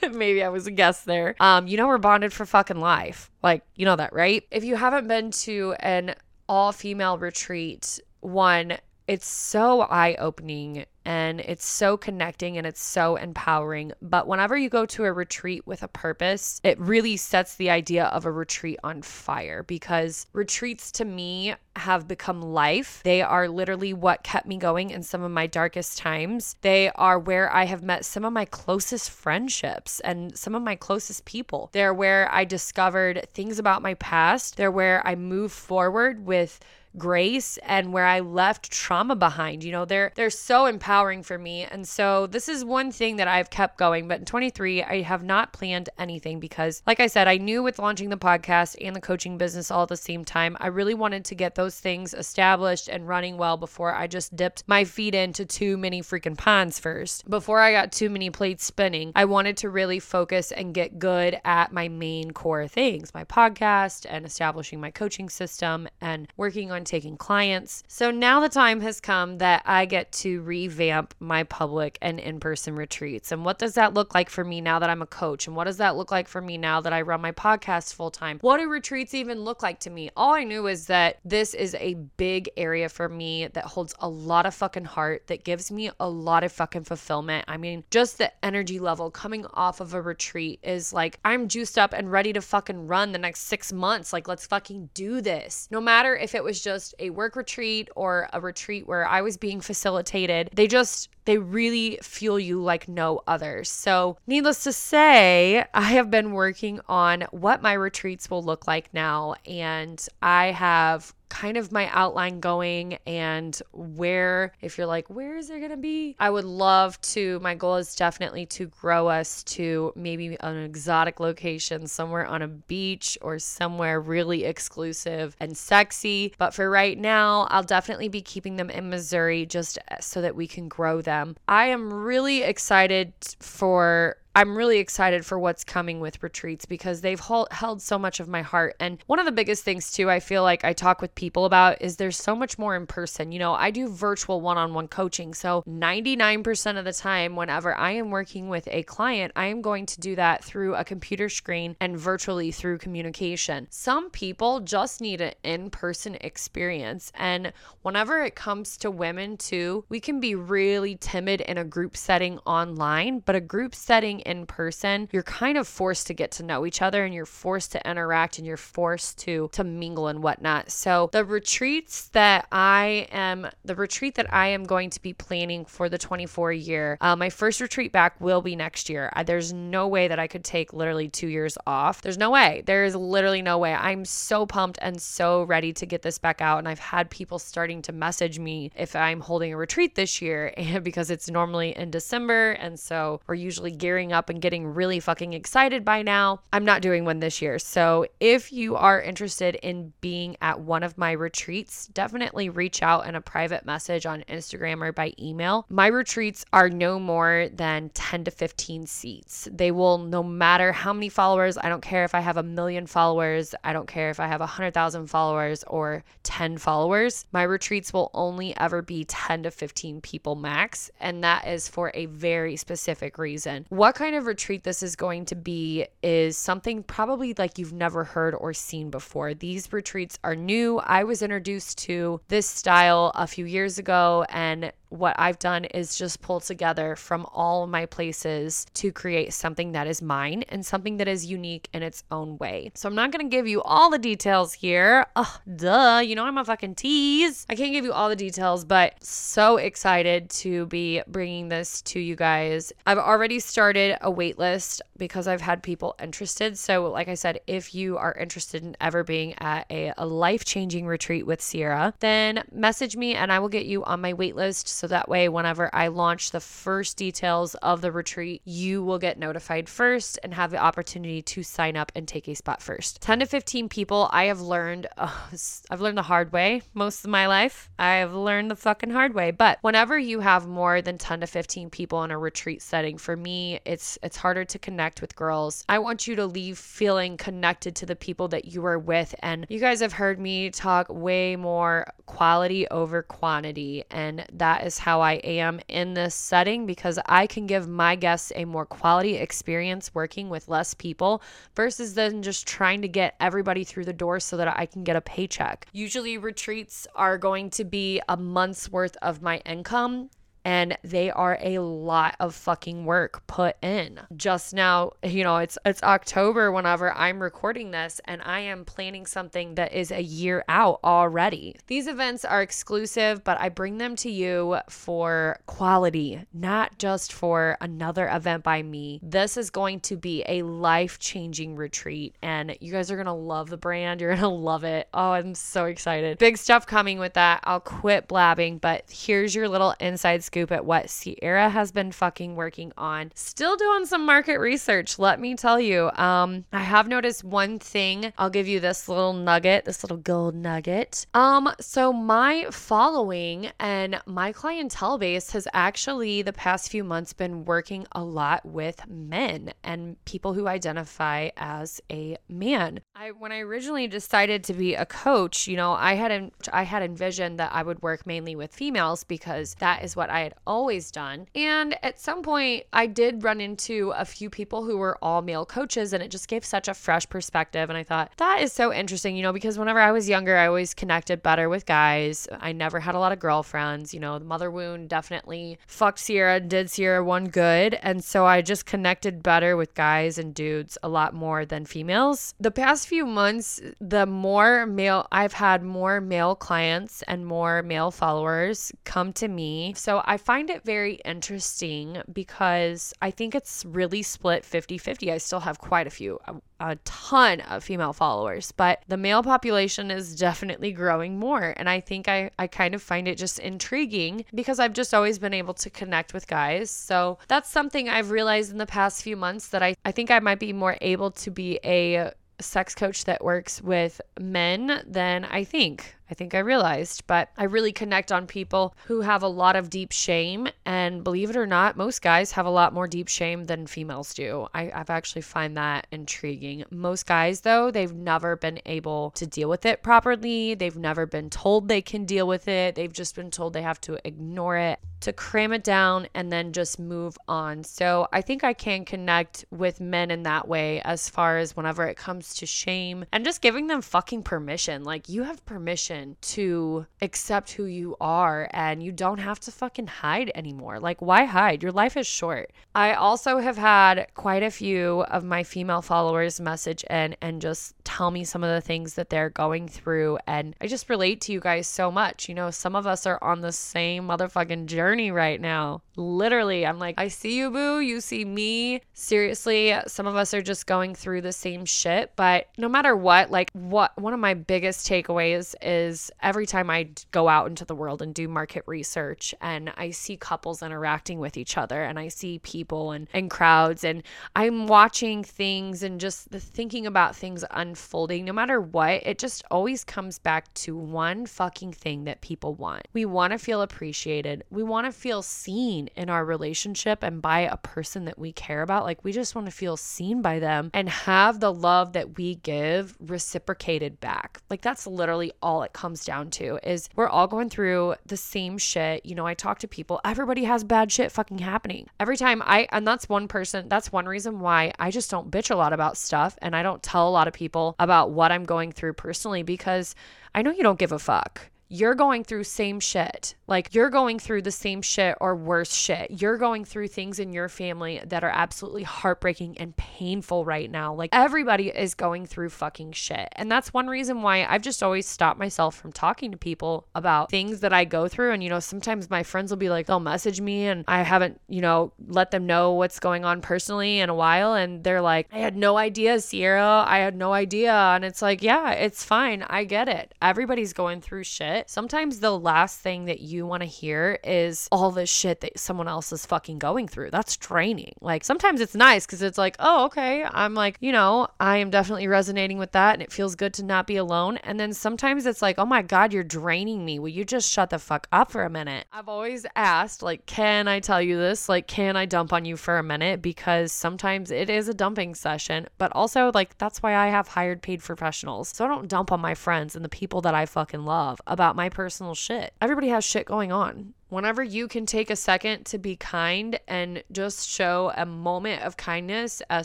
maybe 0.13 0.43
I 0.43 0.49
was 0.49 0.67
a 0.67 0.71
guest 0.71 1.07
there, 1.07 1.35
um, 1.41 1.67
you 1.67 1.77
know, 1.77 1.87
we're 1.87 1.99
bonded 1.99 2.33
for 2.33 2.47
fucking 2.47 2.81
life. 2.81 3.31
Like, 3.43 3.65
you 3.75 3.85
know 3.85 3.97
that, 3.97 4.13
right? 4.13 4.45
If 4.51 4.65
you 4.65 4.77
haven't 4.77 5.09
been 5.09 5.31
to 5.33 5.75
an 5.81 6.15
all 6.49 6.73
female 6.73 7.19
retreat, 7.19 8.01
one, 8.21 8.77
it's 9.11 9.27
so 9.27 9.81
eye 9.81 10.15
opening 10.21 10.87
and 11.05 11.41
it's 11.41 11.67
so 11.67 11.97
connecting 11.97 12.57
and 12.57 12.65
it's 12.65 12.81
so 12.81 13.17
empowering. 13.17 13.91
But 14.01 14.29
whenever 14.29 14.57
you 14.57 14.69
go 14.69 14.87
to 14.87 15.05
a 15.05 15.13
retreat 15.13 15.67
with 15.67 15.83
a 15.83 15.89
purpose, 15.89 16.61
it 16.63 16.79
really 16.79 17.17
sets 17.17 17.57
the 17.57 17.71
idea 17.71 18.05
of 18.05 18.25
a 18.25 18.31
retreat 18.31 18.79
on 18.85 19.03
fire 19.03 19.65
because 19.65 20.29
retreats 20.33 20.93
to 20.93 21.05
me 21.05 21.57
have 21.75 22.07
become 22.07 22.41
life. 22.41 23.01
They 23.03 23.21
are 23.21 23.49
literally 23.49 23.93
what 23.93 24.23
kept 24.23 24.47
me 24.47 24.59
going 24.59 24.91
in 24.91 25.03
some 25.03 25.23
of 25.23 25.33
my 25.33 25.49
darkest 25.49 25.99
times. 25.99 26.55
They 26.61 26.91
are 26.91 27.19
where 27.19 27.53
I 27.53 27.65
have 27.65 27.83
met 27.83 28.05
some 28.05 28.25
of 28.25 28.33
my 28.33 28.45
closest 28.45 29.11
friendships 29.11 29.99
and 30.01 30.39
some 30.39 30.55
of 30.55 30.63
my 30.63 30.77
closest 30.77 31.25
people. 31.25 31.71
They're 31.73 31.95
where 31.95 32.33
I 32.33 32.45
discovered 32.45 33.27
things 33.35 33.59
about 33.59 33.83
my 33.83 33.95
past. 33.95 34.57
They're 34.57 34.71
where 34.71 35.05
I 35.05 35.17
move 35.17 35.51
forward 35.51 36.25
with 36.25 36.61
grace 36.99 37.59
and 37.59 37.93
where 37.93 38.07
I 38.07 38.21
left 38.21 38.71
trauma 38.71 39.17
behind. 39.17 39.63
You 39.65 39.73
know, 39.73 39.85
they're 39.85 40.13
they're 40.15 40.31
so 40.31 40.67
empowering 40.67 41.23
for 41.23 41.39
me. 41.39 41.65
And 41.65 41.87
so 41.87 42.27
this 42.27 42.49
is 42.49 42.65
one 42.65 42.91
thing 42.93 43.17
that 43.17 43.29
I've 43.29 43.51
kept 43.51 43.79
going, 43.79 44.09
but 44.09 44.21
in 44.21 44.25
23 44.25 44.83
I 44.83 45.03
have 45.03 45.23
not 45.23 45.53
planned 45.53 45.89
anything 45.99 46.41
because 46.41 46.83
like 46.87 47.01
I 47.01 47.07
said, 47.07 47.29
I 47.29 47.37
knew 47.37 47.63
with 47.63 47.79
launching 47.79 48.11
the 48.11 48.17
podcast 48.17 48.77
and 48.81 48.95
the 48.95 49.01
coaching 49.01 49.39
business 49.39 49.71
all 49.71 49.85
at 49.85 49.89
the 49.89 49.97
same 49.97 50.25
time, 50.25 50.57
I 50.61 50.69
really 50.69 50.95
wanted 50.95 51.25
to 51.27 51.35
get 51.35 51.55
those 51.55 51.79
things 51.79 52.15
established 52.15 52.89
and 52.89 53.07
running 53.09 53.37
well 53.37 53.57
before 53.57 53.95
I 53.95 54.07
just 54.07 54.35
dipped 54.35 54.65
my 54.67 54.85
feet 54.85 55.15
into 55.15 55.45
too 55.45 55.77
many 55.77 56.03
freaking 56.03 56.37
ponds 56.37 56.79
first. 56.79 57.29
Before 57.29 57.61
I 57.61 57.73
got 57.73 57.93
too 57.93 58.11
many 58.11 58.31
plates 58.31 58.65
spinning, 58.65 59.13
I 59.15 59.25
wanted 59.25 59.57
to 59.59 59.71
really 59.71 60.01
focus 60.01 60.53
and 60.53 60.75
get 60.75 60.99
good 60.99 61.39
at 61.45 61.73
my 61.73 61.89
main 61.89 62.33
core 62.33 62.69
things, 62.69 63.15
my 63.15 63.25
podcast 63.25 64.07
and 64.09 64.27
establishing 64.27 64.81
my 64.81 64.91
coaching 64.91 65.29
system 65.29 65.89
and 66.01 66.29
working 66.37 66.73
on 66.73 66.80
taking 66.85 67.17
clients. 67.17 67.83
So 67.89 68.11
now 68.11 68.41
the 68.41 68.49
time 68.49 68.81
has 68.81 69.01
come 69.01 69.39
that 69.39 69.63
I 69.67 69.85
get 69.85 70.13
to 70.13 70.43
revamp 70.43 71.15
my 71.21 71.45
public 71.45 71.99
and 72.03 72.19
in 72.21 72.41
person 72.41 72.77
retreats. 72.77 73.33
And 73.33 73.45
what 73.45 73.59
does 73.59 73.75
that 73.75 73.95
look 73.95 74.15
like 74.15 74.31
for 74.31 74.45
me 74.45 74.61
now 74.61 74.79
that 74.79 74.91
I'm 74.91 75.03
a 75.03 75.07
coach? 75.07 75.47
And 75.47 75.57
what 75.57 75.65
does 75.65 75.79
that 75.79 75.97
look 75.97 76.11
like 76.11 76.29
for 76.29 76.41
me 76.41 76.59
now 76.59 76.81
that 76.81 76.93
I 76.93 77.03
run 77.03 77.21
my 77.21 77.33
podcast 77.33 77.95
full 77.95 78.11
time? 78.11 78.39
What 78.41 78.59
do 78.59 78.69
retreats 78.69 79.15
even 79.15 79.41
look 79.41 79.63
like 79.63 79.81
to 79.81 79.91
me? 79.91 80.11
All 80.17 80.35
I 80.35 80.45
knew 80.45 80.67
is 80.67 80.87
that 80.87 81.19
this 81.25 81.55
is 81.55 81.75
a 81.77 81.95
big 82.17 82.51
area 82.57 82.89
for 82.89 83.09
me 83.09 83.49
that 83.49 83.65
holds 83.65 83.95
a 84.01 84.09
lot 84.09 84.47
of 84.47 84.55
fucking 84.55 84.85
heart, 84.85 85.27
that 85.27 85.45
gives 85.45 85.71
me 85.71 85.91
a 85.99 86.09
lot 86.09 86.45
of 86.45 86.53
fucking 86.53 86.85
fulfillment. 86.85 87.45
I 87.49 87.57
mean, 87.57 87.85
just 87.91 88.19
the 88.19 88.33
energy 88.45 88.79
level 88.79 89.11
coming 89.11 89.47
off 89.55 89.81
of 89.81 89.95
a 89.95 90.03
retreat 90.03 90.61
is 90.63 90.93
like, 90.93 91.19
I'm 91.25 91.49
juiced 91.49 91.79
up 91.79 91.93
and 91.93 92.11
ready 92.11 92.33
to 92.33 92.41
fucking 92.41 92.87
run 92.87 93.13
the 93.13 93.19
next 93.19 93.41
six 93.41 93.73
months. 93.73 94.13
Like, 94.13 94.29
let's 94.29 94.47
fucking 94.47 94.91
do 94.95 95.21
this. 95.21 95.69
No 95.71 95.81
matter 95.81 96.17
if 96.17 96.35
it 96.35 96.45
was 96.45 96.61
just 96.61 96.70
just 96.71 96.95
a 97.01 97.11
work 97.11 97.35
retreat 97.35 97.89
or 97.97 98.29
a 98.33 98.41
retreat 98.41 98.87
where 98.87 99.05
I 99.05 99.23
was 99.23 99.37
being 99.37 99.61
facilitated. 99.61 100.51
They 100.55 100.69
just 100.69 101.09
they 101.25 101.39
really 101.39 101.99
fuel 102.03 102.39
you 102.39 102.63
like 102.63 102.89
no 102.89 103.23
others. 103.27 103.71
So, 103.71 104.17
needless 104.27 104.65
to 104.65 104.73
say, 104.73 105.65
I 105.75 105.83
have 105.83 106.11
been 106.11 106.33
working 106.33 106.81
on 106.89 107.23
what 107.31 107.63
my 107.63 107.73
retreats 107.73 108.31
will 108.31 108.43
look 108.43 108.67
like 108.67 108.93
now 108.93 109.35
and 109.47 110.05
I 110.23 110.47
have 110.47 111.15
kind 111.31 111.57
of 111.57 111.73
my 111.73 111.89
outline 111.93 112.41
going 112.41 112.99
and 113.07 113.59
where, 113.73 114.53
if 114.61 114.77
you're 114.77 114.87
like, 114.87 115.09
where 115.09 115.37
is 115.37 115.49
there 115.49 115.59
going 115.59 115.71
to 115.71 115.77
be? 115.77 116.17
I 116.19 116.29
would 116.29 116.45
love 116.45 117.01
to. 117.03 117.39
My 117.41 117.55
goal 117.55 117.77
is 117.77 117.95
definitely 117.95 118.45
to 118.47 118.67
grow 118.67 119.09
us 119.09 119.43
to 119.45 119.93
maybe 119.97 120.37
an 120.41 120.57
exotic 120.59 121.21
location 121.21 121.87
somewhere 121.87 122.27
on 122.27 122.43
a 122.43 122.49
beach 122.49 123.17
or 123.23 123.39
somewhere 123.39 124.01
really 124.01 124.45
exclusive 124.45 125.35
and 125.41 125.57
sexy. 125.57 126.35
But 126.37 126.53
for 126.53 126.69
right 126.69 126.99
now, 126.99 127.47
I'll 127.51 127.63
definitely 127.63 128.09
be 128.09 128.21
keeping 128.21 128.57
them 128.57 128.69
in 128.69 128.91
Missouri 128.91 129.47
just 129.47 129.79
uh, 129.91 130.01
so 130.01 130.21
that 130.21 130.35
we 130.35 130.47
can 130.47 130.69
grow 130.69 131.01
them. 131.01 131.10
I 131.49 131.67
am 131.67 131.93
really 131.93 132.43
excited 132.43 133.13
for 133.41 134.17
I'm 134.37 134.57
really 134.57 134.79
excited 134.79 135.27
for 135.27 135.41
what's 135.41 135.65
coming 135.65 135.99
with 135.99 136.23
retreats 136.23 136.65
because 136.65 137.01
they've 137.01 137.19
held 137.19 137.83
so 137.83 137.99
much 137.99 138.21
of 138.21 138.29
my 138.29 138.43
heart. 138.43 138.77
And 138.79 139.03
one 139.09 139.19
of 139.19 139.27
the 139.27 139.33
biggest 139.33 139.65
things, 139.65 139.91
too, 139.91 140.09
I 140.09 140.21
feel 140.21 140.45
like 140.45 140.65
I 140.65 140.73
talk 140.73 141.03
with 141.03 141.13
people 141.17 141.47
about 141.47 141.83
is 141.83 141.97
there's 141.97 142.17
so 142.17 142.37
much 142.37 142.57
more 142.57 142.77
in 142.77 142.87
person. 142.87 143.33
You 143.33 143.41
know, 143.41 143.55
I 143.55 143.73
do 143.73 143.89
virtual 143.89 144.41
one 144.41 144.57
on 144.57 144.73
one 144.73 144.87
coaching. 144.87 145.35
So 145.35 145.65
99% 145.69 146.79
of 146.79 146.85
the 146.85 146.93
time, 146.93 147.35
whenever 147.35 147.75
I 147.75 147.91
am 147.91 148.11
working 148.11 148.49
with 148.49 148.69
a 148.71 148.85
client, 148.85 149.33
I 149.35 149.47
am 149.47 149.63
going 149.63 149.85
to 149.87 150.01
do 150.01 150.15
that 150.15 150.45
through 150.45 150.77
a 150.77 150.85
computer 150.85 151.29
screen 151.29 151.75
and 151.81 151.99
virtually 151.99 152.53
through 152.53 152.79
communication. 152.79 153.67
Some 153.71 154.11
people 154.11 154.61
just 154.61 155.01
need 155.01 155.21
an 155.21 155.35
in 155.43 155.71
person 155.71 156.17
experience. 156.21 157.11
And 157.17 157.53
whenever 157.83 158.23
it 158.23 158.37
comes 158.37 158.77
to 158.77 158.93
women, 158.93 159.39
too, 159.39 159.85
we 159.89 159.99
can 159.99 160.21
be 160.21 160.37
really 160.37 160.95
timid 160.95 161.41
in 161.41 161.59
a 161.59 161.65
group 161.65 161.97
setting 161.97 162.39
online, 162.47 163.19
but 163.21 163.35
a 163.35 163.41
group 163.41 163.75
setting 163.75 164.20
in 164.21 164.47
person, 164.47 165.09
you're 165.13 165.23
kind 165.23 165.57
of 165.57 165.67
forced 165.67 166.07
to 166.09 166.15
get 166.15 166.31
to 166.33 166.43
know 166.43 166.67
each 166.67 166.83
other 166.83 167.05
and 167.05 167.15
you're 167.15 167.27
forced 167.27 167.73
to 167.73 167.91
interact 167.91 168.39
and 168.39 168.47
you're 168.47 168.57
forced 168.57 169.19
to 169.19 169.49
to 169.53 169.65
mingle 169.65 170.09
and 170.09 170.23
whatnot. 170.23 170.71
So 170.71 171.11
the 171.13 171.25
retreats 171.25 172.09
that 172.09 172.47
I 172.53 173.09
am 173.11 173.49
the 173.65 173.75
retreat 173.75 174.15
that 174.17 174.33
I 174.33 174.49
am 174.49 174.65
going 174.65 174.91
to 174.91 175.03
be 175.03 175.13
planning 175.13 175.65
for 175.65 175.89
the 175.89 175.99
24 175.99 176.53
year, 176.53 176.99
uh, 177.01 177.17
my 177.17 177.31
first 177.31 177.61
retreat 177.61 177.93
back 177.93 178.21
will 178.21 178.43
be 178.43 178.57
next 178.57 178.89
year. 178.89 179.11
Uh, 179.15 179.23
there's 179.23 179.53
no 179.53 179.89
way 179.89 180.09
that 180.09 180.19
I 180.19 180.27
could 180.27 180.45
take 180.45 180.73
literally 180.73 181.09
two 181.09 181.29
years 181.29 181.57
off. 181.67 182.03
There's 182.03 182.19
no 182.19 182.31
way. 182.31 182.63
There 182.67 182.85
is 182.85 182.95
literally 182.95 183.43
no 183.43 183.59
way. 183.59 183.75
I'm 183.75 184.05
so 184.05 184.47
pumped 184.47 184.79
and 184.83 185.01
so 185.01 185.45
ready 185.45 185.73
to 185.75 185.87
get 185.87 186.03
this 186.03 186.19
back 186.19 186.41
out. 186.41 186.59
And 186.59 186.69
I've 186.69 186.79
had 186.79 187.11
people 187.11 187.39
starting 187.39 187.83
to 187.83 187.93
message 187.93 188.39
me 188.39 188.71
if 188.77 188.95
I'm 188.97 189.21
holding 189.21 189.53
a 189.53 189.57
retreat 189.57 189.95
this 189.95 190.21
year, 190.23 190.53
and 190.57 190.85
because 190.91 191.11
it's 191.11 191.31
normally 191.31 191.77
in 191.77 191.91
December, 191.91 192.53
and 192.53 192.79
so 192.79 193.21
we're 193.27 193.35
usually 193.35 193.71
gearing 193.71 194.10
up 194.13 194.31
and 194.31 194.41
getting 194.41 194.67
really 194.67 195.01
fucking 195.01 195.33
excited 195.33 195.85
by 195.85 196.03
now. 196.03 196.41
I'm 196.53 196.65
not 196.65 196.83
doing 196.83 197.05
one 197.05 197.21
this 197.21 197.41
year. 197.41 197.59
So 197.59 198.07
if 198.21 198.53
you 198.53 198.77
are 198.77 199.01
interested 199.01 199.57
in 199.57 199.93
being 200.01 200.37
at 200.41 200.61
one 200.61 200.83
of 200.83 200.99
my 200.99 201.13
retreats, 201.13 201.87
definitely 201.89 202.49
reach 202.49 202.83
out 202.83 203.07
in 203.07 203.15
a 203.15 203.21
private 203.21 203.65
message 203.65 204.07
on 204.07 204.25
Instagram 204.29 204.83
or 204.83 204.93
by 204.93 205.13
email. 205.19 205.67
My 205.69 205.87
retreats 205.87 206.45
are 206.53 206.69
no 206.69 206.99
more 206.99 207.49
than 207.53 207.91
10 207.91 208.25
to 208.25 208.31
15 208.31 208.87
seats. 208.87 209.49
They 209.51 209.71
will, 209.71 209.99
no 209.99 210.23
matter 210.23 210.73
how 210.73 210.93
many 210.93 211.09
followers, 211.09 211.59
I 211.59 211.69
don't 211.69 211.83
care 211.83 212.05
if 212.05 212.15
I 212.15 212.21
have 212.21 212.37
a 212.37 212.43
million 212.43 212.87
followers, 212.87 213.55
I 213.65 213.73
don't 213.73 213.89
care 213.89 214.11
if 214.11 214.21
I 214.21 214.27
have 214.27 214.41
a 214.41 214.45
100,000 214.45 215.07
followers 215.07 215.65
or 215.67 216.05
10 216.23 216.59
followers. 216.59 217.27
My 217.33 217.43
retreats 217.43 217.93
will 217.93 218.11
only 218.15 218.57
ever 218.57 218.83
be 218.83 219.05
10 219.05 219.45
to 219.45 219.51
15 219.51 220.01
people 220.01 220.35
max. 220.35 220.91
And 221.01 221.23
that 221.25 221.47
is 221.47 221.69
for 221.69 221.91
a 221.95 222.07
very 222.07 222.57
specific 222.57 223.19
reason. 223.19 223.67
What 223.69 223.95
kind 224.01 224.17
of 224.17 224.25
retreat 224.25 224.65
this 224.65 224.83
is 224.83 224.97
going 224.97 225.27
to 225.27 225.35
be 225.35 225.87
is 226.03 226.35
something 226.35 226.83
probably 226.83 227.35
like 227.37 227.59
you've 227.59 227.75
never 227.75 228.03
heard 228.03 228.35
or 228.35 228.55
seen 228.55 228.89
before. 228.89 229.35
These 229.35 229.71
retreats 229.75 230.19
are 230.25 230.35
new. 230.35 230.79
I 230.79 231.05
was 231.05 231.21
introduced 231.21 231.77
to 231.81 232.19
this 232.29 232.47
style 232.47 233.13
a 233.15 233.27
few 233.27 233.45
years 233.45 233.79
ago, 233.79 234.25
and 234.31 234.73
what 234.91 235.15
I've 235.19 235.39
done 235.39 235.65
is 235.67 235.97
just 235.97 236.21
pull 236.21 236.41
together 236.41 236.97
from 236.97 237.27
all 237.33 237.67
my 237.67 237.87
places 237.87 238.67
to 238.75 238.93
create 238.93 239.33
something 239.33 239.73
that 239.73 239.87
is 239.87 240.03
mine 240.03 240.45
and 240.49 240.67
something 240.67 240.99
that 240.99 241.09
is 241.09 241.25
unique 241.25 241.69
in 241.73 241.83
its 241.83 242.03
own 242.11 242.37
way. 242.39 242.73
So 242.75 242.89
I'm 242.89 242.95
not 242.95 243.13
going 243.13 243.25
to 243.25 243.37
give 243.37 243.47
you 243.47 243.63
all 243.63 243.89
the 243.89 243.99
details 243.99 244.53
here. 244.53 245.07
Ugh, 245.17 245.41
duh, 245.57 246.03
you 246.05 246.15
know 246.15 246.25
I'm 246.25 246.39
a 246.39 246.45
fucking 246.45 246.75
tease. 246.75 247.47
I 247.49 247.55
can't 247.55 247.73
give 247.73 247.85
you 247.85 247.93
all 247.93 248.09
the 248.09 248.17
details, 248.17 248.65
but 248.65 249.03
so 249.03 249.57
excited 249.57 250.29
to 250.31 250.67
be 250.67 251.03
bringing 251.07 251.49
this 251.49 251.83
to 251.83 252.01
you 252.01 252.17
guys. 252.17 252.73
I've 252.85 252.99
already 252.99 253.39
started 253.39 253.97
a 254.01 254.11
wait 254.11 254.39
list 254.39 254.83
because 254.97 255.29
I've 255.29 255.41
had 255.41 255.63
people 255.63 255.95
interested. 256.03 256.59
So 256.59 256.91
like 256.91 257.09
I 257.09 257.15
said, 257.15 257.41
if 257.47 257.75
you 257.75 257.97
are 257.97 258.13
interested 258.15 258.65
in 258.65 258.77
ever 258.81 259.05
being 259.05 259.35
at 259.39 259.67
a, 259.71 259.93
a 259.97 260.05
life-changing 260.05 260.87
retreat 260.87 261.27
with 261.27 261.41
Sierra, 261.41 261.95
then 262.01 262.43
message 262.53 262.97
me 262.97 263.15
and 263.15 263.33
I 263.33 263.39
will 263.39 263.49
get 263.49 263.67
you 263.67 263.85
on 263.85 264.01
my 264.01 264.13
wait 264.13 264.35
list 264.35 264.69
so 264.81 264.87
that 264.87 265.11
way, 265.11 265.29
whenever 265.29 265.69
I 265.75 265.89
launch 265.89 266.31
the 266.31 266.41
first 266.41 266.97
details 266.97 267.55
of 267.57 267.83
the 267.83 267.93
retreat, 267.93 268.41
you 268.47 268.83
will 268.83 268.99
get 268.99 269.19
notified 269.19 269.69
first 269.69 270.19
and 270.23 270.33
have 270.33 270.51
the 270.51 270.57
opportunity 270.57 271.21
to 271.21 271.43
sign 271.43 271.77
up 271.77 271.93
and 271.95 272.09
take 272.09 272.27
a 272.29 272.35
spot 272.35 272.63
first. 272.63 273.03
10 273.03 273.21
to 273.21 273.27
15 273.27 273.69
people, 273.69 274.09
I 274.11 274.25
have 274.25 274.41
learned, 274.41 274.87
oh, 274.97 275.29
I've 275.71 275.83
learned 275.83 275.99
the 275.99 276.03
hard 276.03 276.33
way 276.33 276.63
most 276.73 277.05
of 277.05 277.11
my 277.11 277.27
life. 277.27 277.69
I 277.79 277.97
have 277.97 278.15
learned 278.15 278.51
the 278.51 278.57
fucking 278.57 278.89
hard 278.89 279.13
way. 279.13 279.33
But 279.33 279.59
whenever 279.61 279.99
you 279.99 280.21
have 280.21 280.49
more 280.49 280.81
than 280.81 280.97
10 280.97 281.21
to 281.21 281.27
15 281.27 281.69
people 281.69 282.03
in 282.03 282.11
a 282.11 282.17
retreat 282.17 282.63
setting, 282.63 282.97
for 282.97 283.19
me, 283.19 283.61
it's 283.67 283.99
it's 284.03 284.17
harder 284.17 284.47
to 284.47 284.59
connect 284.59 285.03
with 285.03 285.15
girls. 285.15 285.63
I 285.69 285.79
want 285.79 286.07
you 286.07 286.17
to 286.17 286.25
leave 286.25 286.57
feeling 286.57 287.19
connected 287.19 287.77
to 287.77 287.85
the 287.85 287.97
people 287.97 288.29
that 288.29 288.47
you 288.47 288.65
are 288.65 288.79
with. 288.79 289.15
And 289.19 289.45
you 289.51 289.61
guys 289.61 289.81
have 289.81 289.93
heard 289.93 290.19
me 290.19 290.49
talk 290.49 290.87
way 290.89 291.37
more 291.37 291.93
quality 292.07 292.67
over 292.69 293.03
quantity. 293.03 293.85
And 293.91 294.25
that 294.33 294.65
is 294.67 294.70
is 294.71 294.79
how 294.79 295.01
I 295.01 295.15
am 295.15 295.59
in 295.67 295.95
this 295.95 296.15
setting 296.15 296.65
because 296.65 296.97
I 297.07 297.27
can 297.27 297.49
give 297.49 297.69
my 297.69 297.97
guests 297.97 298.31
a 298.37 298.45
more 298.45 298.65
quality 298.65 299.17
experience 299.17 299.93
working 299.97 300.29
with 300.29 300.49
less 300.49 300.75
people 300.75 301.23
versus 301.57 301.95
than 301.95 302.23
just 302.23 302.47
trying 302.47 302.81
to 302.83 302.89
get 302.89 303.17
everybody 303.19 303.65
through 303.65 303.87
the 303.87 303.93
door 303.93 304.21
so 304.21 304.37
that 304.37 304.47
I 304.47 304.67
can 304.67 304.85
get 304.85 304.95
a 304.95 305.01
paycheck. 305.01 305.67
Usually, 305.73 306.19
retreats 306.19 306.87
are 306.95 307.19
going 307.19 307.51
to 307.51 307.65
be 307.65 308.01
a 308.09 308.17
month's 308.17 308.71
worth 308.71 308.97
of 309.03 309.23
my 309.23 309.39
income 309.39 310.09
and 310.45 310.77
they 310.83 311.11
are 311.11 311.39
a 311.41 311.59
lot 311.59 312.17
of 312.21 312.35
fucking 312.35 312.85
work 312.85 313.27
put 313.27 313.57
in. 313.63 314.01
Just 314.17 314.55
now, 314.55 314.93
you 315.03 315.25
know, 315.25 315.39
it's 315.39 315.59
it's 315.65 315.83
October 315.83 316.51
whenever 316.51 316.93
I'm 316.93 317.23
recording 317.23 317.71
this 317.71 318.01
and 318.05 318.23
I 318.25 318.41
am 318.41 318.65
planning 318.65 319.07
something 319.07 319.55
that 319.57 319.73
is 319.73 319.91
a 319.91 320.03
year 320.03 320.45
out 320.49 320.81
already. 320.85 321.57
These 321.67 321.87
events 321.87 322.25
are 322.25 322.43
exclusive, 322.43 323.23
but 323.25 323.41
I 323.41 323.49
bring 323.49 323.79
them 323.79 323.97
to 323.97 324.11
you 324.11 324.59
for 324.69 325.39
quality, 325.47 326.25
not 326.33 326.79
just 326.79 327.13
for 327.13 327.57
another 327.61 328.09
event 328.09 328.43
by 328.43 328.63
me. 328.63 329.01
This 329.03 329.37
is 329.37 329.51
going 329.51 329.81
to 329.81 329.97
be 329.97 330.25
a 330.27 330.43
life-changing 330.43 331.57
retreat 331.57 332.15
and 332.23 332.57
you 332.61 332.73
guys 332.73 332.91
are 332.91 332.97
going 332.97 333.07
to 333.07 333.13
love 333.13 333.51
the 333.51 333.57
brand. 333.57 334.01
You're 334.01 334.11
going 334.11 334.21
to 334.21 334.29
love 334.29 334.65
it. 334.65 334.89
Oh, 334.95 335.13
I'm 335.13 335.35
so 335.35 335.67
excited. 335.67 336.19
Big 336.19 336.39
stuff 336.39 336.67
coming 336.67 336.99
with 336.99 337.15
that. 337.15 337.41
I'll 337.45 337.61
quit 337.61 338.09
blabbing, 338.09 338.59
but 338.59 338.85
here's 338.91 339.35
your 339.35 339.49
little 339.49 339.75
inside 339.81 340.25
scoop 340.31 340.40
at 340.49 340.65
what 340.65 340.91
Sierra 340.91 341.49
has 341.49 341.73
been 341.73 341.93
fucking 341.93 342.37
working 342.37 342.73
on. 342.77 343.13
Still 343.15 343.57
doing 343.57 343.87
some 343.87 344.05
market 344.05 344.39
research, 344.39 344.99
let 344.99 345.21
me 345.21 345.35
tell 345.35 345.61
you. 345.61 345.91
Um, 345.93 346.45
I 346.53 346.61
have 346.61 346.89
noticed 346.89 347.25
one 347.25 347.59
thing. 347.59 348.13
I'll 348.19 348.31
give 348.31 348.49
you 348.49 348.61
this 348.61 348.89
little 348.89 349.13
nugget, 349.13 349.65
this 349.65 349.83
little 349.85 349.97
gold 349.97 350.35
nugget. 350.35 351.07
Um, 351.15 351.53
so 351.61 351.93
my 351.93 352.47
following 352.51 353.51
and 353.59 354.01
my 354.07 354.33
clientele 354.33 354.99
base 354.99 355.31
has 355.33 355.47
actually 355.53 356.23
the 356.23 356.33
past 356.33 356.71
few 356.71 356.85
months 356.85 357.13
been 357.13 357.45
working 357.45 357.87
a 357.93 358.03
lot 358.03 358.45
with 358.45 358.87
men 358.89 359.53
and 359.63 360.03
people 360.05 360.35
who 360.35 360.47
identify 360.47 361.31
as 361.37 361.81
a 361.91 362.17
man. 362.29 362.81
I 362.95 363.11
when 363.13 363.33
I 363.33 363.41
originally 363.41 363.87
decided 363.87 364.45
to 364.45 364.53
be 364.53 364.75
a 364.75 364.87
coach, 364.87 365.47
you 365.47 365.57
know, 365.57 365.73
I 365.73 365.95
had 365.95 366.31
I 366.53 366.63
had 366.63 366.83
envisioned 366.83 367.39
that 367.39 367.53
I 367.53 367.63
would 367.63 367.83
work 367.83 368.07
mainly 368.07 368.37
with 368.37 368.55
females 368.55 369.05
because 369.05 369.55
that 369.61 369.85
is 369.85 369.97
what 369.97 370.11
I 370.11 370.20
I 370.21 370.25
had 370.25 370.35
always 370.47 370.91
done. 370.91 371.27
And 371.35 371.77
at 371.83 371.99
some 371.99 372.23
point, 372.23 372.65
I 372.73 372.87
did 372.87 373.25
run 373.25 373.41
into 373.41 373.93
a 373.97 374.05
few 374.05 374.29
people 374.29 374.65
who 374.65 374.77
were 374.77 374.99
all 375.03 375.23
male 375.23 375.47
coaches, 375.47 375.93
and 375.93 376.03
it 376.03 376.11
just 376.11 376.29
gave 376.29 376.45
such 376.45 376.69
a 376.69 376.75
fresh 376.75 377.09
perspective. 377.09 377.71
And 377.71 377.77
I 377.77 377.83
thought, 377.83 378.13
that 378.19 378.43
is 378.43 378.53
so 378.53 378.73
interesting, 378.73 379.17
you 379.17 379.23
know, 379.23 379.33
because 379.33 379.59
whenever 379.59 379.81
I 379.81 379.93
was 379.93 380.09
younger, 380.09 380.37
I 380.37 380.47
always 380.47 380.75
connected 380.75 381.23
better 381.23 381.49
with 381.49 381.65
guys. 381.67 382.29
I 382.39 382.53
never 382.53 382.81
had 382.81 382.95
a 382.95 382.99
lot 382.99 383.13
of 383.13 383.19
girlfriends. 383.19 383.95
You 383.95 384.01
know, 384.01 384.19
the 384.19 384.25
mother 384.25 384.51
wound 384.51 384.89
definitely 384.89 385.59
fucked 385.67 386.01
Sierra, 386.01 386.39
did 386.41 386.71
Sierra 386.71 387.03
one 387.03 387.27
good. 387.27 387.79
And 387.83 388.05
so 388.05 388.27
I 388.27 388.43
just 388.43 388.67
connected 388.67 389.23
better 389.23 389.57
with 389.57 389.75
guys 389.75 390.19
and 390.19 390.35
dudes 390.35 390.77
a 390.83 390.89
lot 390.89 391.15
more 391.15 391.47
than 391.47 391.65
females. 391.65 392.35
The 392.39 392.51
past 392.51 392.89
few 392.89 393.07
months, 393.07 393.61
the 393.81 394.05
more 394.07 394.67
male, 394.67 395.07
I've 395.11 395.33
had 395.33 395.63
more 395.63 396.01
male 396.01 396.35
clients 396.35 397.03
and 397.09 397.27
more 397.27 397.63
male 397.63 397.91
followers 397.91 398.73
come 398.85 399.13
to 399.15 399.29
me. 399.29 399.73
So 399.77 400.03
I 400.11 400.17
find 400.17 400.51
it 400.51 400.65
very 400.65 400.95
interesting 401.05 402.03
because 402.13 402.93
I 403.01 403.13
think 403.13 403.37
it's 403.37 403.65
really 403.65 404.03
split 404.03 404.45
50 404.45 404.77
50. 404.77 405.13
I 405.13 405.19
still 405.19 405.39
have 405.39 405.61
quite 405.61 405.87
a 405.87 405.91
few, 405.91 406.19
a, 406.27 406.35
a, 406.59 406.77
ton 406.85 407.43
of 407.43 407.63
female 407.63 407.93
followers, 407.93 408.51
but 408.51 408.83
the 408.89 408.97
male 408.97 409.23
population 409.23 409.89
is 409.89 410.17
definitely 410.17 410.73
growing 410.73 411.17
more. 411.21 411.55
And 411.57 411.71
I 411.71 411.79
think 411.79 412.09
I, 412.09 412.33
I 412.41 412.49
kind 412.49 412.75
of 412.75 412.83
find 412.83 413.07
it 413.07 413.19
just 413.19 413.39
intriguing 413.39 414.25
because 414.35 414.59
I've 414.59 414.73
just 414.73 414.93
always 414.93 415.21
been 415.21 415.33
able 415.33 415.55
to 415.55 415.71
connect 415.71 416.13
with 416.13 416.27
guys. 416.27 416.73
So 416.73 417.19
that's 417.29 417.49
something 417.49 417.89
I've 417.89 418.11
realized 418.11 418.51
in 418.51 418.59
the 418.59 418.67
past 418.67 419.05
few 419.05 419.17
months 419.17 419.47
that 419.51 419.63
I, 419.63 419.77
I 419.85 419.93
think 419.93 420.11
I 420.11 420.19
might 420.19 420.41
be 420.41 420.53
more 420.53 420.77
able 420.81 421.13
to 421.13 421.31
be 421.31 421.61
a 421.63 422.11
sex 422.43 422.75
coach 422.75 423.05
that 423.05 423.25
works 423.25 423.63
with 423.63 424.01
men 424.19 424.83
than 424.87 425.25
I 425.25 425.45
think. 425.45 425.95
I 426.11 426.15
think 426.15 426.35
I 426.35 426.41
realized, 426.41 427.07
but 427.07 427.31
I 427.39 427.45
really 427.45 427.71
connect 427.71 428.11
on 428.11 428.27
people 428.27 428.75
who 428.87 429.01
have 429.03 429.23
a 429.23 429.29
lot 429.29 429.55
of 429.55 429.71
deep 429.71 429.93
shame. 429.93 430.49
And 430.67 431.05
believe 431.05 431.31
it 431.31 431.37
or 431.37 431.47
not, 431.47 431.77
most 431.77 432.03
guys 432.03 432.33
have 432.33 432.47
a 432.47 432.51
lot 432.51 432.73
more 432.73 432.89
deep 432.89 433.07
shame 433.07 433.45
than 433.45 433.69
females 433.69 434.13
do. 434.13 434.49
I, 434.53 434.73
I've 434.75 434.91
actually 434.91 435.23
find 435.23 435.57
that 435.57 435.87
intriguing. 435.93 436.65
Most 436.71 437.07
guys, 437.07 437.43
though, 437.43 437.71
they've 437.71 437.95
never 437.95 438.35
been 438.35 438.61
able 438.67 439.13
to 439.13 439.27
deal 439.27 439.49
with 439.49 439.65
it 439.65 439.85
properly. 439.85 440.55
They've 440.55 440.77
never 440.77 441.07
been 441.07 441.31
told 441.31 441.69
they 441.69 441.83
can 441.83 442.05
deal 442.07 442.27
with 442.27 442.49
it. 442.49 442.75
They've 442.75 442.93
just 442.93 443.15
been 443.15 443.31
told 443.31 443.53
they 443.53 443.63
have 443.63 443.81
to 443.83 443.99
ignore 444.05 444.57
it, 444.57 444.81
to 445.01 445.13
cram 445.13 445.53
it 445.53 445.65
down, 445.65 446.07
and 446.15 446.31
then 446.31 446.53
just 446.53 446.79
move 446.79 447.17
on. 447.27 447.65
So 447.65 448.07
I 448.13 448.21
think 448.21 448.45
I 448.45 448.53
can 448.53 448.85
connect 448.85 449.45
with 449.51 449.81
men 449.81 450.11
in 450.11 450.23
that 450.25 450.47
way 450.47 450.81
as 450.83 451.09
far 451.09 451.39
as 451.39 451.57
whenever 451.57 451.87
it 451.87 451.97
comes 451.97 452.35
to 452.35 452.47
shame 452.47 453.05
and 453.13 453.25
just 453.25 453.41
giving 453.41 453.67
them 453.67 453.81
fucking 453.83 454.23
permission. 454.23 454.85
Like, 454.85 455.09
you 455.09 455.23
have 455.23 455.45
permission 455.47 456.17
to 456.23 456.87
accept 457.01 457.53
who 457.53 457.65
you 457.65 457.97
are 458.01 458.49
and 458.53 458.83
you 458.83 458.93
don't 458.93 459.19
have 459.19 459.41
to 459.41 459.51
fucking 459.51 459.87
hide 459.87 460.31
anymore. 460.35 460.79
Like, 460.79 461.01
why 461.01 461.25
hide? 461.25 461.63
Your 461.63 461.73
life 461.73 461.97
is 461.97 462.07
short. 462.07 462.53
I 462.75 462.95
also 462.95 463.39
have 463.39 463.57
had 463.57 464.09
quite 464.15 464.43
a 464.43 464.51
few 464.51 465.03
of 465.03 465.25
my 465.25 465.43
female 465.43 465.83
followers 465.83 466.41
message 466.41 466.85
in 466.85 467.17
and 467.23 467.41
just 467.41 467.75
tell 467.85 468.11
me 468.11 468.25
some 468.25 468.45
of 468.45 468.51
the 468.51 468.61
things 468.61 468.95
that 468.95 469.11
they're 469.11 469.31
going 469.31 469.69
through. 469.69 470.19
And 470.27 470.55
I 470.61 470.67
just 470.67 470.91
relate 470.91 471.21
to 471.23 471.33
you 471.33 471.41
guys 471.41 471.67
so 471.67 471.91
much. 471.91 472.29
You 472.29 472.35
know, 472.35 472.51
some 472.51 472.77
of 472.77 472.87
us 472.87 473.07
are 473.07 473.23
on 473.23 473.41
the 473.41 473.53
same 473.53 474.07
motherfucking 474.09 474.67
journey 474.67 474.90
right 475.11 475.41
now. 475.41 475.83
Literally, 476.01 476.67
I'm 476.67 476.79
like, 476.79 476.95
I 476.99 477.09
see 477.09 477.37
you, 477.37 477.51
boo. 477.51 477.81
You 477.81 478.01
see 478.01 478.25
me. 478.25 478.81
Seriously, 478.95 479.75
some 479.87 480.07
of 480.07 480.17
us 480.17 480.33
are 480.33 480.41
just 480.41 480.67
going 480.67 480.95
through 480.95 481.21
the 481.21 481.33
same 481.33 481.67
shit. 481.67 482.13
But 482.17 482.49
no 482.57 482.69
matter 482.69 482.97
what, 482.97 483.31
like, 483.31 483.51
what 483.53 483.97
one 484.01 484.15
of 484.15 484.21
my 484.21 484.33
biggest 484.33 484.89
takeaways 484.89 485.55
is 485.61 486.11
every 486.23 486.47
time 486.47 486.71
I 486.71 486.89
go 487.11 487.29
out 487.29 487.49
into 487.49 487.67
the 487.67 487.75
world 487.75 488.01
and 488.01 488.15
do 488.15 488.29
market 488.29 488.65
research 488.67 489.35
and 489.43 489.73
I 489.77 489.91
see 489.91 490.17
couples 490.17 490.63
interacting 490.63 491.19
with 491.19 491.37
each 491.37 491.59
other 491.59 491.83
and 491.83 491.99
I 491.99 492.09
see 492.09 492.39
people 492.39 492.93
and, 492.93 493.07
and 493.13 493.31
crowds 493.31 493.85
and 493.85 494.03
I'm 494.35 494.67
watching 494.67 495.23
things 495.23 495.83
and 495.83 496.01
just 496.01 496.31
the 496.31 496.41
thinking 496.41 496.87
about 496.87 497.15
things 497.15 497.45
unfolding, 497.51 498.25
no 498.25 498.33
matter 498.33 498.61
what, 498.61 499.07
it 499.07 499.19
just 499.19 499.45
always 499.51 499.85
comes 499.85 500.19
back 500.19 500.53
to 500.55 500.77
one 500.77 501.27
fucking 501.27 501.73
thing 501.73 502.05
that 502.05 502.23
people 502.23 502.55
want. 502.55 502.89
We 502.95 503.05
want 503.05 503.33
to 503.33 503.39
feel 503.39 503.61
appreciated. 503.61 504.45
We 504.51 504.63
want 504.63 504.87
to 504.87 504.93
feel 504.93 505.23
seen 505.23 505.90
in 505.97 506.11
our 506.11 506.25
relationship 506.25 507.03
and 507.03 507.23
by 507.23 507.41
a 507.41 507.57
person 507.57 508.05
that 508.07 508.19
we 508.19 508.33
care 508.33 508.63
about. 508.63 508.85
Like 508.85 509.05
we 509.05 509.13
just 509.13 509.35
want 509.35 509.47
to 509.47 509.53
feel 509.53 509.77
seen 509.77 510.23
by 510.23 510.39
them 510.39 510.71
and 510.75 510.89
have 510.89 511.41
the 511.41 511.53
love 511.53 511.93
that 511.93 512.17
we 512.17 512.37
give 512.37 512.97
reciprocated 513.01 514.01
back. 514.01 514.41
Like 514.51 514.63
that's 514.63 514.87
literally 514.87 515.33
all 515.43 515.63
it 515.63 515.73
comes 515.73 516.05
down 516.05 516.31
to 516.31 516.59
is 516.63 516.89
we're 516.97 517.09
all 517.09 517.27
going 517.27 517.51
through 517.51 517.95
the 518.07 518.17
same 518.17 518.59
shit. 518.59 519.05
You 519.05 519.15
know, 519.15 519.27
I 519.27 519.35
talk 519.35 519.59
to 519.61 519.69
people, 519.69 520.01
everybody 520.05 520.45
has 520.45 520.65
bad 520.65 520.91
shit 520.93 521.13
fucking 521.13 521.39
happening. 521.39 521.89
Every 521.99 522.17
time 522.17 522.43
I 522.45 522.69
and 522.73 522.87
that's 522.87 523.09
one 523.09 523.29
person, 523.29 523.69
that's 523.69 523.93
one 523.93 524.07
reason 524.07 524.41
why 524.41 524.73
I 524.79 524.91
just 524.91 525.11
don't 525.11 525.31
bitch 525.31 525.51
a 525.51 525.57
lot 525.57 525.73
about 525.73 525.97
stuff 525.97 526.37
and 526.43 526.55
I 526.57 526.63
don't 526.63 526.83
tell 526.83 527.09
a 527.09 527.11
lot 527.11 527.29
of 527.29 527.35
people 527.35 527.77
about 527.79 528.11
what 528.11 528.33
I'm 528.33 528.45
going 528.45 528.73
through 528.73 528.95
personally 528.95 529.43
because 529.43 529.95
I 530.35 530.43
know 530.43 530.51
you 530.51 530.63
don't 530.63 530.79
give 530.79 530.93
a 530.93 530.99
fuck 530.99 531.51
you're 531.73 531.95
going 531.95 532.25
through 532.25 532.43
same 532.43 532.81
shit. 532.81 533.37
Like 533.47 533.73
you're 533.75 533.91
going 533.91 534.19
through 534.19 534.43
the 534.43 534.51
same 534.51 534.83
shit 534.83 535.17
or 535.21 535.37
worse 535.37 535.73
shit. 535.73 536.21
You're 536.21 536.37
going 536.37 536.65
through 536.65 536.89
things 536.89 537.21
in 537.21 537.33
your 537.33 537.49
family 537.49 538.01
that 538.05 538.25
are 538.25 538.31
absolutely 538.31 538.83
heartbreaking 538.83 539.57
and 539.59 539.77
painful 539.77 540.45
right 540.45 540.69
now. 540.69 540.93
Like 540.93 541.11
everybody 541.13 541.69
is 541.69 541.95
going 541.95 542.27
through 542.27 542.49
fucking 542.49 542.93
shit. 542.93 543.29
And 543.37 543.51
that's 543.51 543.73
one 543.73 543.87
reason 543.87 544.21
why 544.21 544.45
I've 544.45 544.63
just 544.63 544.83
always 544.83 545.07
stopped 545.07 545.39
myself 545.39 545.77
from 545.77 545.93
talking 545.93 546.33
to 546.33 546.37
people 546.37 546.89
about 546.97 547.31
things 547.31 547.61
that 547.61 547.73
I 547.73 547.85
go 547.85 548.09
through. 548.09 548.33
And, 548.33 548.43
you 548.43 548.51
know, 548.51 548.61
sometimes 548.61 549.09
my 549.09 549.23
friends 549.23 549.53
will 549.53 549.59
be 549.59 549.71
like, 549.71 549.87
they'll 549.87 550.01
message 550.01 550.41
me 550.41 550.67
and 550.67 550.85
I 550.89 551.03
haven't, 551.03 551.41
you 551.49 551.61
know, 551.61 551.93
let 552.05 552.33
them 552.33 552.47
know 552.47 552.73
what's 552.73 552.99
going 552.99 553.25
on 553.25 553.43
personally 553.43 554.01
in 554.01 554.11
a 554.11 554.15
while. 554.15 554.55
And 554.55 554.83
they're 554.83 555.01
like, 555.01 555.29
I 555.33 555.39
had 555.39 555.57
no 555.57 555.77
idea, 555.77 556.21
Sierra. 556.21 556.85
I 556.85 556.99
had 556.99 557.15
no 557.15 557.33
idea. 557.33 557.73
And 557.73 558.05
it's 558.05 558.23
like, 558.23 558.43
yeah, 558.43 558.73
it's 558.73 559.05
fine. 559.05 559.45
I 559.49 559.63
get 559.63 559.89
it. 559.89 560.15
Everybody's 560.21 560.73
going 560.73 561.01
through 561.01 561.23
shit 561.23 561.60
it. 561.61 561.71
Sometimes 561.71 562.19
the 562.19 562.37
last 562.37 562.81
thing 562.81 563.05
that 563.05 563.21
you 563.21 563.47
want 563.47 563.63
to 563.63 563.69
hear 563.69 564.19
is 564.25 564.69
all 564.73 564.91
the 564.91 565.07
shit 565.07 565.41
that 565.43 565.59
someone 565.59 565.89
else 565.89 566.13
is 566.13 566.27
fucking 566.27 566.59
going 566.59 566.89
through. 566.89 567.11
That's 567.11 567.37
draining. 567.37 567.95
Like 568.01 568.25
sometimes 568.25 568.61
it's 568.61 568.75
nice 568.75 569.07
because 569.07 569.23
it's 569.23 569.39
like, 569.39 569.57
oh, 569.59 569.85
okay. 569.85 570.25
I'm 570.25 570.55
like, 570.55 570.77
you 570.81 570.93
know, 570.93 571.29
I 571.39 571.59
am 571.59 571.71
definitely 571.71 572.09
resonating 572.09 572.59
with 572.59 572.73
that 572.73 572.95
and 572.95 573.03
it 573.03 573.13
feels 573.13 573.37
good 573.37 573.55
to 573.55 573.65
not 573.65 573.87
be 573.87 573.97
alone. 573.97 574.39
And 574.39 574.59
then 574.59 574.73
sometimes 574.73 575.27
it's 575.27 575.43
like, 575.43 575.59
oh 575.59 575.67
my 575.67 575.83
God, 575.83 576.13
you're 576.13 576.25
draining 576.25 576.85
me. 576.85 576.99
Will 576.99 577.09
you 577.09 577.25
just 577.25 577.51
shut 577.51 577.71
the 577.71 577.79
fuck 577.79 578.09
up 578.11 578.33
for 578.33 578.45
a 578.45 578.51
minute? 578.51 578.87
I've 578.93 579.09
always 579.09 579.47
asked, 579.55 580.03
like, 580.03 580.27
can 580.27 580.67
I 580.67 580.81
tell 580.81 581.03
you 581.03 581.17
this? 581.17 581.49
Like, 581.49 581.67
can 581.67 581.97
I 581.97 582.07
dump 582.07 582.33
on 582.33 582.45
you 582.45 582.57
for 582.57 582.79
a 582.79 582.83
minute? 582.83 583.23
Because 583.23 583.73
sometimes 583.73 584.31
it 584.31 584.49
is 584.49 584.69
a 584.69 584.75
dumping 584.75 585.15
session, 585.15 585.69
but 585.79 585.93
also, 585.95 586.31
like, 586.35 586.57
that's 586.59 586.83
why 586.83 586.97
I 586.97 587.09
have 587.09 587.29
hired 587.29 587.63
paid 587.63 587.83
professionals. 587.83 588.49
So 588.55 588.65
I 588.65 588.69
don't 588.69 588.89
dump 588.89 589.13
on 589.13 589.21
my 589.21 589.35
friends 589.35 589.77
and 589.77 589.85
the 589.85 589.89
people 589.89 590.21
that 590.23 590.35
I 590.35 590.47
fucking 590.47 590.85
love 590.85 591.21
about 591.27 591.50
about 591.51 591.57
my 591.57 591.69
personal 591.69 592.15
shit. 592.15 592.55
Everybody 592.61 592.89
has 592.89 593.05
shit 593.05 593.27
going 593.27 593.51
on. 593.51 593.93
Whenever 594.09 594.43
you 594.43 594.69
can 594.69 594.87
take 594.87 595.11
a 595.11 595.17
second 595.17 595.65
to 595.67 595.79
be 595.79 595.97
kind 595.97 596.59
and 596.69 597.03
just 597.11 597.49
show 597.49 597.93
a 597.97 598.07
moment 598.07 598.63
of 598.63 598.77
kindness, 598.77 599.43
a 599.51 599.65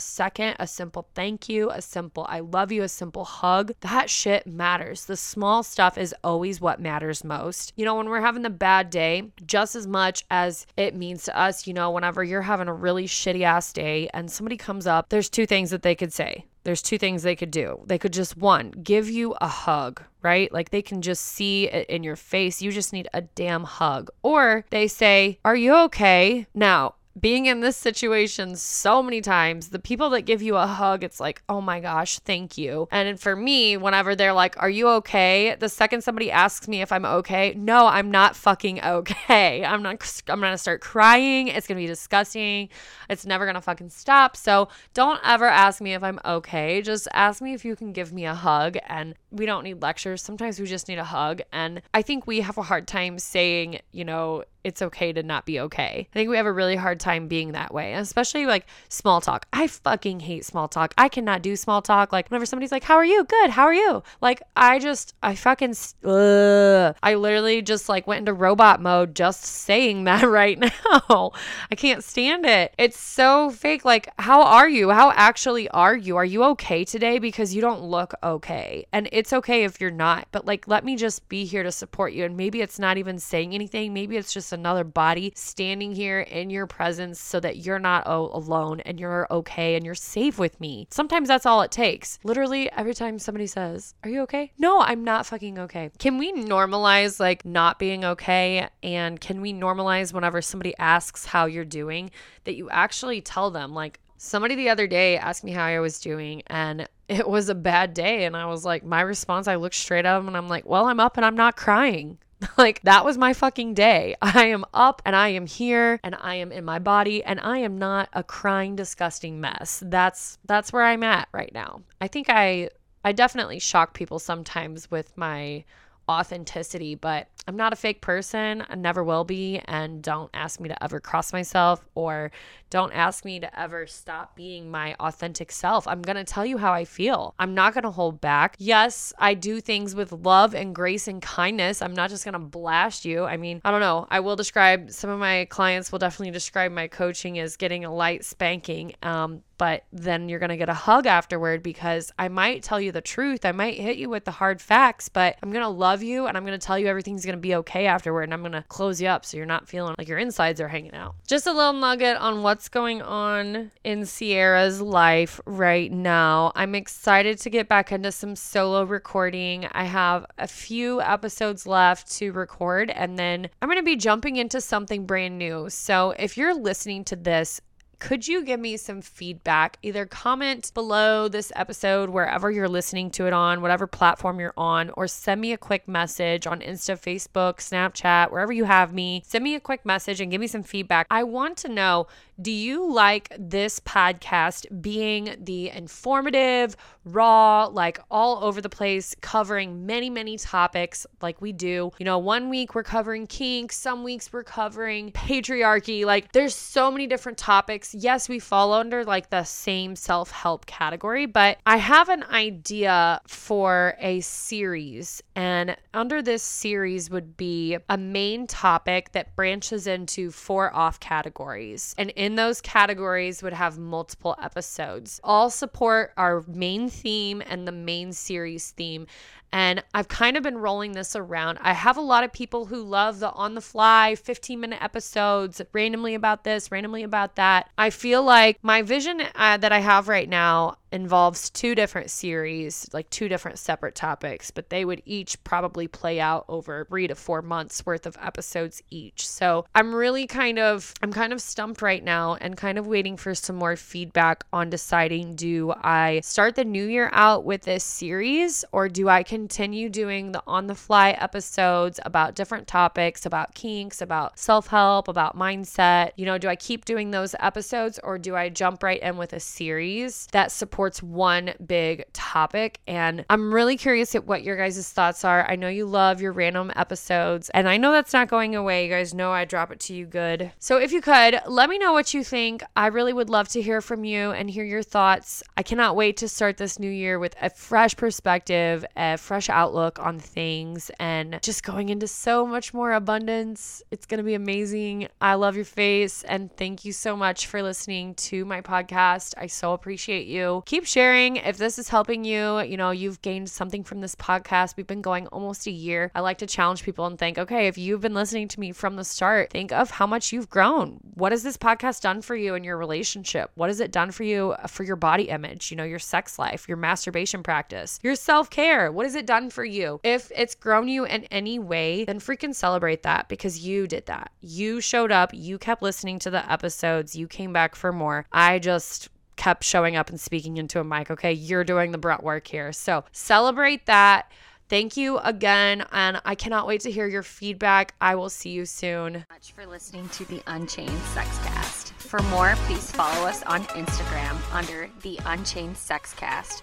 second, 0.00 0.56
a 0.58 0.66
simple 0.66 1.08
thank 1.14 1.48
you, 1.48 1.70
a 1.70 1.80
simple 1.80 2.26
I 2.28 2.40
love 2.40 2.72
you, 2.72 2.82
a 2.82 2.88
simple 2.88 3.24
hug, 3.24 3.72
that 3.80 4.10
shit 4.10 4.46
matters. 4.46 5.04
The 5.04 5.16
small 5.16 5.62
stuff 5.62 5.96
is 5.96 6.14
always 6.24 6.60
what 6.60 6.80
matters 6.80 7.22
most. 7.22 7.72
You 7.76 7.84
know, 7.84 7.94
when 7.94 8.08
we're 8.08 8.20
having 8.20 8.44
a 8.44 8.50
bad 8.50 8.90
day, 8.90 9.30
just 9.46 9.76
as 9.76 9.86
much 9.86 10.24
as 10.30 10.66
it 10.76 10.94
means 10.94 11.24
to 11.24 11.38
us, 11.38 11.66
you 11.66 11.74
know, 11.74 11.90
whenever 11.92 12.22
you're 12.22 12.42
having 12.42 12.68
a 12.68 12.74
really 12.74 13.06
shitty 13.06 13.42
ass 13.42 13.72
day 13.72 14.08
and 14.12 14.30
somebody 14.30 14.56
comes 14.56 14.88
up, 14.88 15.08
there's 15.08 15.30
two 15.30 15.46
things 15.46 15.70
that 15.70 15.82
they 15.82 15.94
could 15.94 16.12
say 16.12 16.46
there's 16.66 16.82
two 16.82 16.98
things 16.98 17.22
they 17.22 17.36
could 17.36 17.52
do. 17.52 17.80
They 17.86 17.96
could 17.96 18.12
just 18.12 18.36
one, 18.36 18.72
give 18.72 19.08
you 19.08 19.36
a 19.40 19.46
hug, 19.46 20.02
right? 20.20 20.52
Like 20.52 20.70
they 20.70 20.82
can 20.82 21.00
just 21.00 21.22
see 21.22 21.68
it 21.68 21.88
in 21.88 22.02
your 22.02 22.16
face. 22.16 22.60
You 22.60 22.72
just 22.72 22.92
need 22.92 23.06
a 23.14 23.20
damn 23.20 23.62
hug. 23.62 24.10
Or 24.24 24.64
they 24.70 24.88
say, 24.88 25.38
Are 25.44 25.54
you 25.54 25.76
okay? 25.84 26.48
Now, 26.54 26.95
being 27.18 27.46
in 27.46 27.60
this 27.60 27.76
situation 27.76 28.56
so 28.56 29.02
many 29.02 29.20
times, 29.20 29.68
the 29.68 29.78
people 29.78 30.10
that 30.10 30.22
give 30.22 30.42
you 30.42 30.56
a 30.56 30.66
hug, 30.66 31.02
it's 31.02 31.18
like, 31.18 31.42
oh 31.48 31.60
my 31.60 31.80
gosh, 31.80 32.18
thank 32.20 32.58
you. 32.58 32.88
And 32.90 33.18
for 33.18 33.34
me, 33.34 33.76
whenever 33.76 34.14
they're 34.14 34.32
like, 34.32 34.60
are 34.62 34.68
you 34.68 34.88
okay? 34.88 35.56
The 35.58 35.68
second 35.68 36.02
somebody 36.02 36.30
asks 36.30 36.68
me 36.68 36.82
if 36.82 36.92
I'm 36.92 37.04
okay, 37.04 37.54
no, 37.56 37.86
I'm 37.86 38.10
not 38.10 38.36
fucking 38.36 38.82
okay. 38.82 39.64
I'm 39.66 39.82
not, 39.82 40.22
I'm 40.28 40.40
gonna 40.40 40.58
start 40.58 40.80
crying. 40.80 41.48
It's 41.48 41.66
gonna 41.66 41.80
be 41.80 41.86
disgusting. 41.86 42.68
It's 43.08 43.24
never 43.24 43.46
gonna 43.46 43.60
fucking 43.60 43.90
stop. 43.90 44.36
So 44.36 44.68
don't 44.92 45.20
ever 45.24 45.46
ask 45.46 45.80
me 45.80 45.94
if 45.94 46.02
I'm 46.02 46.20
okay. 46.24 46.82
Just 46.82 47.08
ask 47.12 47.40
me 47.40 47.54
if 47.54 47.64
you 47.64 47.76
can 47.76 47.92
give 47.92 48.12
me 48.12 48.26
a 48.26 48.34
hug. 48.34 48.76
And 48.88 49.14
we 49.30 49.46
don't 49.46 49.64
need 49.64 49.80
lectures. 49.82 50.22
Sometimes 50.22 50.60
we 50.60 50.66
just 50.66 50.88
need 50.88 50.98
a 50.98 51.04
hug. 51.04 51.40
And 51.52 51.82
I 51.94 52.02
think 52.02 52.26
we 52.26 52.40
have 52.40 52.58
a 52.58 52.62
hard 52.62 52.86
time 52.86 53.18
saying, 53.18 53.80
you 53.92 54.04
know, 54.04 54.44
it's 54.66 54.82
okay 54.82 55.12
to 55.12 55.22
not 55.22 55.46
be 55.46 55.60
okay. 55.60 56.08
I 56.10 56.12
think 56.12 56.28
we 56.28 56.36
have 56.36 56.44
a 56.44 56.52
really 56.52 56.74
hard 56.74 56.98
time 56.98 57.28
being 57.28 57.52
that 57.52 57.72
way, 57.72 57.94
especially 57.94 58.46
like 58.46 58.66
small 58.88 59.20
talk. 59.20 59.46
I 59.52 59.68
fucking 59.68 60.18
hate 60.20 60.44
small 60.44 60.66
talk. 60.66 60.92
I 60.98 61.08
cannot 61.08 61.40
do 61.40 61.54
small 61.54 61.82
talk. 61.82 62.12
Like 62.12 62.28
whenever 62.28 62.46
somebody's 62.46 62.72
like, 62.72 62.82
"How 62.82 62.96
are 62.96 63.04
you?" 63.04 63.22
Good. 63.24 63.50
How 63.50 63.62
are 63.62 63.74
you? 63.74 64.02
Like 64.20 64.42
I 64.56 64.80
just 64.80 65.14
I 65.22 65.36
fucking 65.36 65.76
ugh. 66.04 66.96
I 67.00 67.14
literally 67.14 67.62
just 67.62 67.88
like 67.88 68.08
went 68.08 68.20
into 68.20 68.32
robot 68.32 68.82
mode 68.82 69.14
just 69.14 69.44
saying 69.44 70.02
that 70.10 70.24
right 70.24 70.58
now. 70.58 71.30
I 71.70 71.76
can't 71.76 72.02
stand 72.02 72.44
it. 72.44 72.74
It's 72.76 72.98
so 72.98 73.50
fake. 73.50 73.84
Like, 73.84 74.08
how 74.18 74.42
are 74.42 74.68
you? 74.68 74.90
How 74.90 75.12
actually 75.12 75.68
are 75.68 75.96
you? 75.96 76.16
Are 76.16 76.24
you 76.24 76.42
okay 76.42 76.84
today? 76.84 77.20
Because 77.20 77.54
you 77.54 77.60
don't 77.60 77.82
look 77.82 78.14
okay. 78.20 78.84
And 78.92 79.08
it's 79.12 79.32
okay 79.32 79.62
if 79.62 79.80
you're 79.80 79.92
not. 79.92 80.26
But 80.32 80.44
like 80.44 80.66
let 80.66 80.84
me 80.84 80.96
just 80.96 81.28
be 81.28 81.44
here 81.44 81.62
to 81.62 81.70
support 81.70 82.12
you. 82.12 82.24
And 82.24 82.36
maybe 82.36 82.60
it's 82.62 82.80
not 82.80 82.98
even 82.98 83.20
saying 83.20 83.54
anything. 83.54 83.94
Maybe 83.94 84.16
it's 84.16 84.32
just 84.32 84.52
another 84.56 84.84
body 84.84 85.32
standing 85.36 85.94
here 85.94 86.20
in 86.20 86.50
your 86.50 86.66
presence 86.66 87.20
so 87.20 87.38
that 87.40 87.58
you're 87.58 87.78
not 87.78 88.06
alone 88.06 88.80
and 88.80 88.98
you're 88.98 89.26
okay 89.30 89.76
and 89.76 89.84
you're 89.84 89.94
safe 89.94 90.38
with 90.38 90.60
me. 90.60 90.88
Sometimes 90.90 91.28
that's 91.28 91.46
all 91.46 91.62
it 91.62 91.70
takes. 91.70 92.18
Literally, 92.24 92.70
every 92.72 92.94
time 92.94 93.18
somebody 93.18 93.46
says, 93.46 93.94
Are 94.02 94.10
you 94.10 94.22
okay? 94.22 94.52
No, 94.58 94.80
I'm 94.80 95.04
not 95.04 95.26
fucking 95.26 95.58
okay. 95.60 95.90
Can 95.98 96.18
we 96.18 96.32
normalize 96.32 97.20
like 97.20 97.44
not 97.44 97.78
being 97.78 98.04
okay? 98.04 98.68
And 98.82 99.20
can 99.20 99.40
we 99.40 99.52
normalize 99.52 100.12
whenever 100.12 100.42
somebody 100.42 100.74
asks 100.78 101.26
how 101.26 101.46
you're 101.46 101.64
doing 101.64 102.10
that 102.44 102.56
you 102.56 102.70
actually 102.70 103.20
tell 103.20 103.50
them, 103.50 103.74
like, 103.74 104.00
Somebody 104.18 104.54
the 104.54 104.70
other 104.70 104.86
day 104.86 105.18
asked 105.18 105.44
me 105.44 105.52
how 105.52 105.64
I 105.64 105.78
was 105.78 106.00
doing, 106.00 106.42
and 106.46 106.88
it 107.08 107.28
was 107.28 107.48
a 107.48 107.54
bad 107.54 107.94
day. 107.94 108.24
And 108.24 108.36
I 108.36 108.46
was 108.46 108.64
like, 108.64 108.84
my 108.84 109.00
response, 109.00 109.48
I 109.48 109.56
looked 109.56 109.74
straight 109.74 110.04
at 110.04 110.18
him 110.18 110.28
and 110.28 110.36
I'm 110.36 110.48
like, 110.48 110.66
well, 110.66 110.86
I'm 110.86 111.00
up 111.00 111.16
and 111.16 111.24
I'm 111.26 111.36
not 111.36 111.56
crying. 111.56 112.18
like 112.58 112.82
that 112.82 113.04
was 113.04 113.16
my 113.16 113.32
fucking 113.32 113.74
day. 113.74 114.16
I 114.20 114.46
am 114.46 114.64
up 114.74 115.02
and 115.04 115.16
I 115.16 115.28
am 115.28 115.46
here 115.46 116.00
and 116.02 116.14
I 116.20 116.34
am 116.36 116.52
in 116.52 116.64
my 116.64 116.78
body 116.78 117.24
and 117.24 117.40
I 117.40 117.58
am 117.58 117.78
not 117.78 118.08
a 118.12 118.22
crying 118.22 118.76
disgusting 118.76 119.40
mess. 119.40 119.82
That's 119.84 120.38
that's 120.44 120.72
where 120.72 120.82
I'm 120.82 121.02
at 121.02 121.28
right 121.32 121.52
now. 121.54 121.82
I 122.00 122.08
think 122.08 122.28
I 122.28 122.70
I 123.04 123.12
definitely 123.12 123.58
shock 123.58 123.94
people 123.94 124.18
sometimes 124.18 124.90
with 124.90 125.16
my 125.16 125.64
authenticity, 126.08 126.94
but 126.94 127.28
I'm 127.48 127.56
not 127.56 127.72
a 127.72 127.76
fake 127.76 128.00
person. 128.00 128.64
I 128.68 128.74
never 128.74 129.04
will 129.04 129.24
be. 129.24 129.60
And 129.66 130.02
don't 130.02 130.30
ask 130.34 130.58
me 130.60 130.68
to 130.68 130.82
ever 130.82 130.98
cross 130.98 131.32
myself 131.32 131.86
or 131.94 132.32
don't 132.70 132.92
ask 132.92 133.24
me 133.24 133.38
to 133.38 133.60
ever 133.60 133.86
stop 133.86 134.34
being 134.34 134.70
my 134.70 134.94
authentic 134.98 135.52
self. 135.52 135.86
I'm 135.86 136.02
going 136.02 136.16
to 136.16 136.24
tell 136.24 136.44
you 136.44 136.58
how 136.58 136.72
I 136.72 136.84
feel. 136.84 137.34
I'm 137.38 137.54
not 137.54 137.74
going 137.74 137.84
to 137.84 137.90
hold 137.90 138.20
back. 138.20 138.56
Yes, 138.58 139.12
I 139.18 139.34
do 139.34 139.60
things 139.60 139.94
with 139.94 140.10
love 140.10 140.54
and 140.54 140.74
grace 140.74 141.06
and 141.06 141.22
kindness. 141.22 141.80
I'm 141.80 141.94
not 141.94 142.10
just 142.10 142.24
going 142.24 142.32
to 142.32 142.40
blast 142.40 143.04
you. 143.04 143.24
I 143.24 143.36
mean, 143.36 143.60
I 143.64 143.70
don't 143.70 143.80
know. 143.80 144.08
I 144.10 144.20
will 144.20 144.36
describe 144.36 144.90
some 144.90 145.10
of 145.10 145.20
my 145.20 145.44
clients 145.44 145.92
will 145.92 146.00
definitely 146.00 146.32
describe 146.32 146.72
my 146.72 146.88
coaching 146.88 147.38
as 147.38 147.56
getting 147.56 147.84
a 147.84 147.94
light 147.94 148.24
spanking. 148.24 148.94
Um, 149.02 149.42
but 149.58 149.84
then 149.92 150.28
you're 150.28 150.38
going 150.38 150.50
to 150.50 150.56
get 150.56 150.68
a 150.68 150.74
hug 150.74 151.06
afterward 151.06 151.62
because 151.62 152.12
I 152.18 152.28
might 152.28 152.62
tell 152.62 152.80
you 152.80 152.92
the 152.92 153.00
truth. 153.00 153.44
I 153.44 153.52
might 153.52 153.78
hit 153.78 153.96
you 153.96 154.10
with 154.10 154.24
the 154.24 154.30
hard 154.30 154.60
facts, 154.60 155.08
but 155.08 155.36
I'm 155.42 155.50
going 155.50 155.62
to 155.62 155.68
love 155.68 155.95
you 156.02 156.26
and 156.26 156.36
I'm 156.36 156.44
going 156.44 156.58
to 156.58 156.64
tell 156.64 156.78
you 156.78 156.86
everything's 156.86 157.24
going 157.24 157.36
to 157.36 157.40
be 157.40 157.54
okay 157.56 157.86
afterward 157.86 158.24
and 158.24 158.34
I'm 158.34 158.40
going 158.40 158.52
to 158.52 158.64
close 158.68 159.00
you 159.00 159.08
up 159.08 159.24
so 159.24 159.36
you're 159.36 159.46
not 159.46 159.68
feeling 159.68 159.94
like 159.98 160.08
your 160.08 160.18
insides 160.18 160.60
are 160.60 160.68
hanging 160.68 160.94
out. 160.94 161.14
Just 161.26 161.46
a 161.46 161.52
little 161.52 161.72
nugget 161.72 162.16
on 162.16 162.42
what's 162.42 162.68
going 162.68 163.02
on 163.02 163.70
in 163.84 164.06
Sierra's 164.06 164.80
life 164.80 165.40
right 165.46 165.90
now. 165.90 166.52
I'm 166.54 166.74
excited 166.74 167.38
to 167.38 167.50
get 167.50 167.68
back 167.68 167.92
into 167.92 168.12
some 168.12 168.36
solo 168.36 168.84
recording. 168.84 169.66
I 169.72 169.84
have 169.84 170.26
a 170.38 170.48
few 170.48 171.00
episodes 171.00 171.66
left 171.66 172.10
to 172.12 172.32
record 172.32 172.90
and 172.90 173.18
then 173.18 173.48
I'm 173.60 173.68
going 173.68 173.78
to 173.78 173.84
be 173.84 173.96
jumping 173.96 174.36
into 174.36 174.60
something 174.60 175.06
brand 175.06 175.38
new. 175.38 175.68
So 175.70 176.14
if 176.18 176.36
you're 176.36 176.54
listening 176.54 177.04
to 177.04 177.16
this 177.16 177.60
could 177.98 178.28
you 178.28 178.44
give 178.44 178.60
me 178.60 178.76
some 178.76 179.00
feedback? 179.00 179.78
Either 179.82 180.04
comment 180.06 180.70
below 180.74 181.28
this 181.28 181.50
episode, 181.56 182.10
wherever 182.10 182.50
you're 182.50 182.68
listening 182.68 183.10
to 183.12 183.26
it 183.26 183.32
on, 183.32 183.62
whatever 183.62 183.86
platform 183.86 184.38
you're 184.38 184.52
on, 184.56 184.90
or 184.96 185.06
send 185.06 185.40
me 185.40 185.52
a 185.52 185.58
quick 185.58 185.88
message 185.88 186.46
on 186.46 186.60
Insta, 186.60 187.00
Facebook, 187.00 187.56
Snapchat, 187.56 188.30
wherever 188.30 188.52
you 188.52 188.64
have 188.64 188.92
me. 188.92 189.22
Send 189.26 189.44
me 189.44 189.54
a 189.54 189.60
quick 189.60 189.86
message 189.86 190.20
and 190.20 190.30
give 190.30 190.40
me 190.40 190.46
some 190.46 190.62
feedback. 190.62 191.06
I 191.10 191.22
want 191.22 191.56
to 191.58 191.68
know 191.68 192.06
Do 192.38 192.52
you 192.52 192.92
like 192.92 193.34
this 193.38 193.80
podcast 193.80 194.82
being 194.82 195.36
the 195.40 195.70
informative, 195.70 196.76
raw, 197.06 197.64
like 197.64 197.98
all 198.10 198.44
over 198.44 198.60
the 198.60 198.68
place, 198.68 199.16
covering 199.22 199.86
many, 199.86 200.10
many 200.10 200.36
topics 200.36 201.06
like 201.22 201.40
we 201.40 201.52
do? 201.52 201.92
You 201.98 202.04
know, 202.04 202.18
one 202.18 202.50
week 202.50 202.74
we're 202.74 202.82
covering 202.82 203.26
kink, 203.26 203.72
some 203.72 204.04
weeks 204.04 204.34
we're 204.34 204.44
covering 204.44 205.12
patriarchy. 205.12 206.04
Like, 206.04 206.32
there's 206.32 206.54
so 206.54 206.90
many 206.90 207.06
different 207.06 207.38
topics. 207.38 207.94
Yes, 207.94 208.28
we 208.28 208.38
fall 208.38 208.74
under 208.74 209.02
like 209.02 209.30
the 209.30 209.44
same 209.44 209.96
self 209.96 210.30
help 210.30 210.66
category, 210.66 211.24
but 211.24 211.56
I 211.64 211.78
have 211.78 212.10
an 212.10 212.24
idea 212.24 213.22
for 213.26 213.94
a 213.98 214.20
series. 214.20 215.22
And 215.34 215.74
under 215.94 216.20
this 216.20 216.42
series 216.42 217.08
would 217.08 217.38
be 217.38 217.78
a 217.88 217.96
main 217.96 218.46
topic 218.46 219.12
that 219.12 219.34
branches 219.36 219.86
into 219.86 220.30
four 220.30 220.74
off 220.74 221.00
categories. 221.00 221.94
And 221.96 222.10
in 222.10 222.25
those 222.34 222.60
categories 222.60 223.42
would 223.42 223.52
have 223.52 223.78
multiple 223.78 224.36
episodes. 224.42 225.20
All 225.22 225.50
support 225.50 226.12
our 226.16 226.44
main 226.48 226.88
theme 226.88 227.42
and 227.46 227.68
the 227.68 227.72
main 227.72 228.12
series 228.12 228.70
theme. 228.72 229.06
And 229.52 229.82
I've 229.94 230.08
kind 230.08 230.36
of 230.36 230.42
been 230.42 230.58
rolling 230.58 230.92
this 230.92 231.16
around. 231.16 231.58
I 231.60 231.72
have 231.72 231.96
a 231.96 232.02
lot 232.02 232.24
of 232.24 232.32
people 232.32 232.66
who 232.66 232.82
love 232.82 233.20
the 233.20 233.30
on 233.30 233.54
the 233.54 233.60
fly 233.60 234.14
15 234.14 234.60
minute 234.60 234.82
episodes, 234.82 235.60
randomly 235.72 236.14
about 236.14 236.44
this, 236.44 236.70
randomly 236.70 237.02
about 237.02 237.36
that. 237.36 237.70
I 237.78 237.90
feel 237.90 238.22
like 238.22 238.58
my 238.62 238.82
vision 238.82 239.22
uh, 239.34 239.56
that 239.58 239.72
I 239.72 239.78
have 239.78 240.08
right 240.08 240.28
now 240.28 240.76
involves 240.92 241.50
two 241.50 241.74
different 241.74 242.10
series, 242.10 242.88
like 242.92 243.08
two 243.10 243.28
different 243.28 243.58
separate 243.58 243.94
topics, 243.94 244.50
but 244.50 244.70
they 244.70 244.84
would 244.84 245.02
each 245.04 245.42
probably 245.44 245.88
play 245.88 246.20
out 246.20 246.44
over 246.48 246.86
three 246.88 247.06
to 247.06 247.14
four 247.14 247.42
months 247.42 247.84
worth 247.84 248.06
of 248.06 248.16
episodes 248.20 248.82
each. 248.90 249.28
So 249.28 249.66
I'm 249.74 249.94
really 249.94 250.26
kind 250.26 250.58
of 250.58 250.94
I'm 251.02 251.12
kind 251.12 251.32
of 251.32 251.40
stumped 251.40 251.82
right 251.82 252.02
now 252.02 252.36
and 252.40 252.56
kind 252.56 252.78
of 252.78 252.86
waiting 252.86 253.16
for 253.16 253.34
some 253.34 253.56
more 253.56 253.76
feedback 253.76 254.44
on 254.52 254.70
deciding 254.70 255.34
do 255.34 255.72
I 255.76 256.20
start 256.22 256.54
the 256.54 256.64
new 256.64 256.86
year 256.86 257.10
out 257.12 257.44
with 257.44 257.62
this 257.62 257.84
series 257.84 258.64
or 258.72 258.88
do 258.88 259.08
I 259.08 259.22
continue 259.36 259.88
doing 259.88 260.32
the 260.32 260.42
on 260.46 260.66
the 260.66 260.74
fly 260.74 261.10
episodes 261.10 262.00
about 262.04 262.34
different 262.34 262.66
topics, 262.66 263.26
about 263.26 263.54
kinks, 263.54 264.00
about 264.00 264.38
self-help, 264.38 265.08
about 265.08 265.36
mindset? 265.36 266.12
You 266.16 266.26
know, 266.26 266.38
do 266.38 266.48
I 266.48 266.56
keep 266.56 266.84
doing 266.84 267.10
those 267.10 267.34
episodes 267.40 267.98
or 268.02 268.18
do 268.18 268.34
I 268.34 268.48
jump 268.48 268.82
right 268.82 269.00
in 269.00 269.16
with 269.16 269.32
a 269.32 269.40
series 269.40 270.26
that 270.32 270.52
supports 270.52 270.76
supports 270.76 271.02
one 271.02 271.54
big 271.66 272.04
topic. 272.12 272.80
And 272.86 273.24
I'm 273.30 273.52
really 273.52 273.76
curious 273.76 274.14
at 274.14 274.26
what 274.26 274.42
your 274.42 274.56
guys' 274.56 274.90
thoughts 274.90 275.24
are. 275.24 275.48
I 275.50 275.56
know 275.56 275.68
you 275.68 275.86
love 275.86 276.20
your 276.20 276.32
random 276.32 276.70
episodes, 276.76 277.50
and 277.50 277.68
I 277.68 277.76
know 277.76 277.92
that's 277.92 278.12
not 278.12 278.28
going 278.28 278.54
away. 278.54 278.84
You 278.84 278.90
guys 278.90 279.14
know 279.14 279.32
I 279.32 279.44
drop 279.44 279.72
it 279.72 279.80
to 279.80 279.94
you 279.94 280.06
good. 280.06 280.52
So 280.58 280.76
if 280.78 280.92
you 280.92 281.00
could, 281.00 281.40
let 281.46 281.70
me 281.70 281.78
know 281.78 281.92
what 281.92 282.14
you 282.14 282.22
think. 282.22 282.62
I 282.76 282.88
really 282.88 283.12
would 283.12 283.30
love 283.30 283.48
to 283.48 283.62
hear 283.62 283.80
from 283.80 284.04
you 284.04 284.32
and 284.32 284.50
hear 284.50 284.64
your 284.64 284.82
thoughts. 284.82 285.42
I 285.56 285.62
cannot 285.62 285.96
wait 285.96 286.16
to 286.18 286.28
start 286.28 286.56
this 286.56 286.78
new 286.78 286.90
year 286.90 287.18
with 287.18 287.34
a 287.40 287.50
fresh 287.50 287.96
perspective, 287.96 288.84
a 288.96 289.16
fresh 289.26 289.50
outlook 289.50 289.98
on 289.98 290.18
things, 290.18 290.90
and 291.00 291.38
just 291.42 291.64
going 291.64 291.88
into 291.88 292.06
so 292.06 292.46
much 292.46 292.72
more 292.72 292.92
abundance. 292.92 293.82
It's 293.90 294.06
going 294.06 294.18
to 294.18 294.24
be 294.24 294.34
amazing. 294.34 295.08
I 295.20 295.34
love 295.34 295.56
your 295.56 295.64
face, 295.64 296.22
and 296.22 296.56
thank 296.56 296.84
you 296.84 296.92
so 296.92 297.16
much 297.16 297.48
for 297.48 297.62
listening 297.62 298.14
to 298.14 298.44
my 298.44 298.60
podcast. 298.60 299.34
I 299.36 299.48
so 299.48 299.72
appreciate 299.72 300.28
you 300.28 300.62
keep 300.66 300.86
sharing 300.86 301.36
if 301.36 301.58
this 301.58 301.78
is 301.78 301.88
helping 301.88 302.24
you. 302.24 302.60
You 302.60 302.76
know, 302.76 302.92
you've 302.92 303.20
gained 303.20 303.50
something 303.50 303.82
from 303.82 304.00
this 304.00 304.14
podcast. 304.14 304.76
We've 304.76 304.86
been 304.86 305.02
going 305.02 305.26
almost 305.28 305.66
a 305.66 305.72
year. 305.72 306.12
I 306.14 306.20
like 306.20 306.38
to 306.38 306.46
challenge 306.46 306.84
people 306.84 307.06
and 307.06 307.18
think, 307.18 307.36
okay, 307.36 307.66
if 307.66 307.76
you've 307.76 308.00
been 308.00 308.14
listening 308.14 308.46
to 308.48 308.60
me 308.60 308.70
from 308.70 308.94
the 308.94 309.04
start, 309.04 309.50
think 309.50 309.72
of 309.72 309.90
how 309.90 310.06
much 310.06 310.32
you've 310.32 310.48
grown. 310.48 311.00
What 311.14 311.32
has 311.32 311.42
this 311.42 311.56
podcast 311.56 312.02
done 312.02 312.22
for 312.22 312.36
you 312.36 312.54
in 312.54 312.62
your 312.62 312.76
relationship? 312.76 313.50
What 313.56 313.70
has 313.70 313.80
it 313.80 313.90
done 313.90 314.12
for 314.12 314.22
you 314.22 314.54
for 314.68 314.84
your 314.84 314.96
body 314.96 315.24
image, 315.24 315.72
you 315.72 315.76
know, 315.76 315.84
your 315.84 315.98
sex 315.98 316.38
life, 316.38 316.68
your 316.68 316.76
masturbation 316.76 317.42
practice, 317.42 317.98
your 318.02 318.14
self 318.14 318.48
care? 318.50 318.92
What 318.92 319.06
has 319.06 319.15
it 319.16 319.26
done 319.26 319.50
for 319.50 319.64
you? 319.64 320.00
If 320.02 320.30
it's 320.34 320.54
grown 320.54 320.88
you 320.88 321.04
in 321.04 321.24
any 321.24 321.58
way, 321.58 322.04
then 322.04 322.20
freaking 322.20 322.54
celebrate 322.54 323.02
that 323.02 323.28
because 323.28 323.58
you 323.66 323.86
did 323.86 324.06
that. 324.06 324.30
You 324.40 324.80
showed 324.80 325.10
up, 325.10 325.30
you 325.32 325.58
kept 325.58 325.82
listening 325.82 326.18
to 326.20 326.30
the 326.30 326.50
episodes, 326.50 327.16
you 327.16 327.26
came 327.26 327.52
back 327.52 327.74
for 327.74 327.92
more. 327.92 328.26
I 328.32 328.58
just 328.58 329.08
kept 329.36 329.64
showing 329.64 329.96
up 329.96 330.10
and 330.10 330.20
speaking 330.20 330.56
into 330.56 330.80
a 330.80 330.84
mic. 330.84 331.10
Okay, 331.10 331.32
you're 331.32 331.64
doing 331.64 331.92
the 331.92 331.98
brunt 331.98 332.22
work 332.22 332.46
here. 332.46 332.72
So 332.72 333.04
celebrate 333.12 333.86
that. 333.86 334.30
Thank 334.68 334.96
you 334.96 335.18
again, 335.18 335.86
and 335.92 336.20
I 336.24 336.34
cannot 336.34 336.66
wait 336.66 336.80
to 336.80 336.90
hear 336.90 337.06
your 337.06 337.22
feedback. 337.22 337.94
I 338.00 338.16
will 338.16 338.30
see 338.30 338.50
you 338.50 338.66
soon. 338.66 339.24
Much 339.30 339.52
for 339.52 339.64
listening 339.64 340.08
to 340.08 340.24
the 340.24 340.42
Unchained 340.48 340.90
Sexcast. 341.14 341.92
For 341.98 342.20
more, 342.24 342.54
please 342.66 342.90
follow 342.90 343.28
us 343.28 343.44
on 343.44 343.62
Instagram 343.64 344.36
under 344.52 344.90
the 345.02 345.20
Unchained 345.24 345.76
Sexcast 345.76 346.62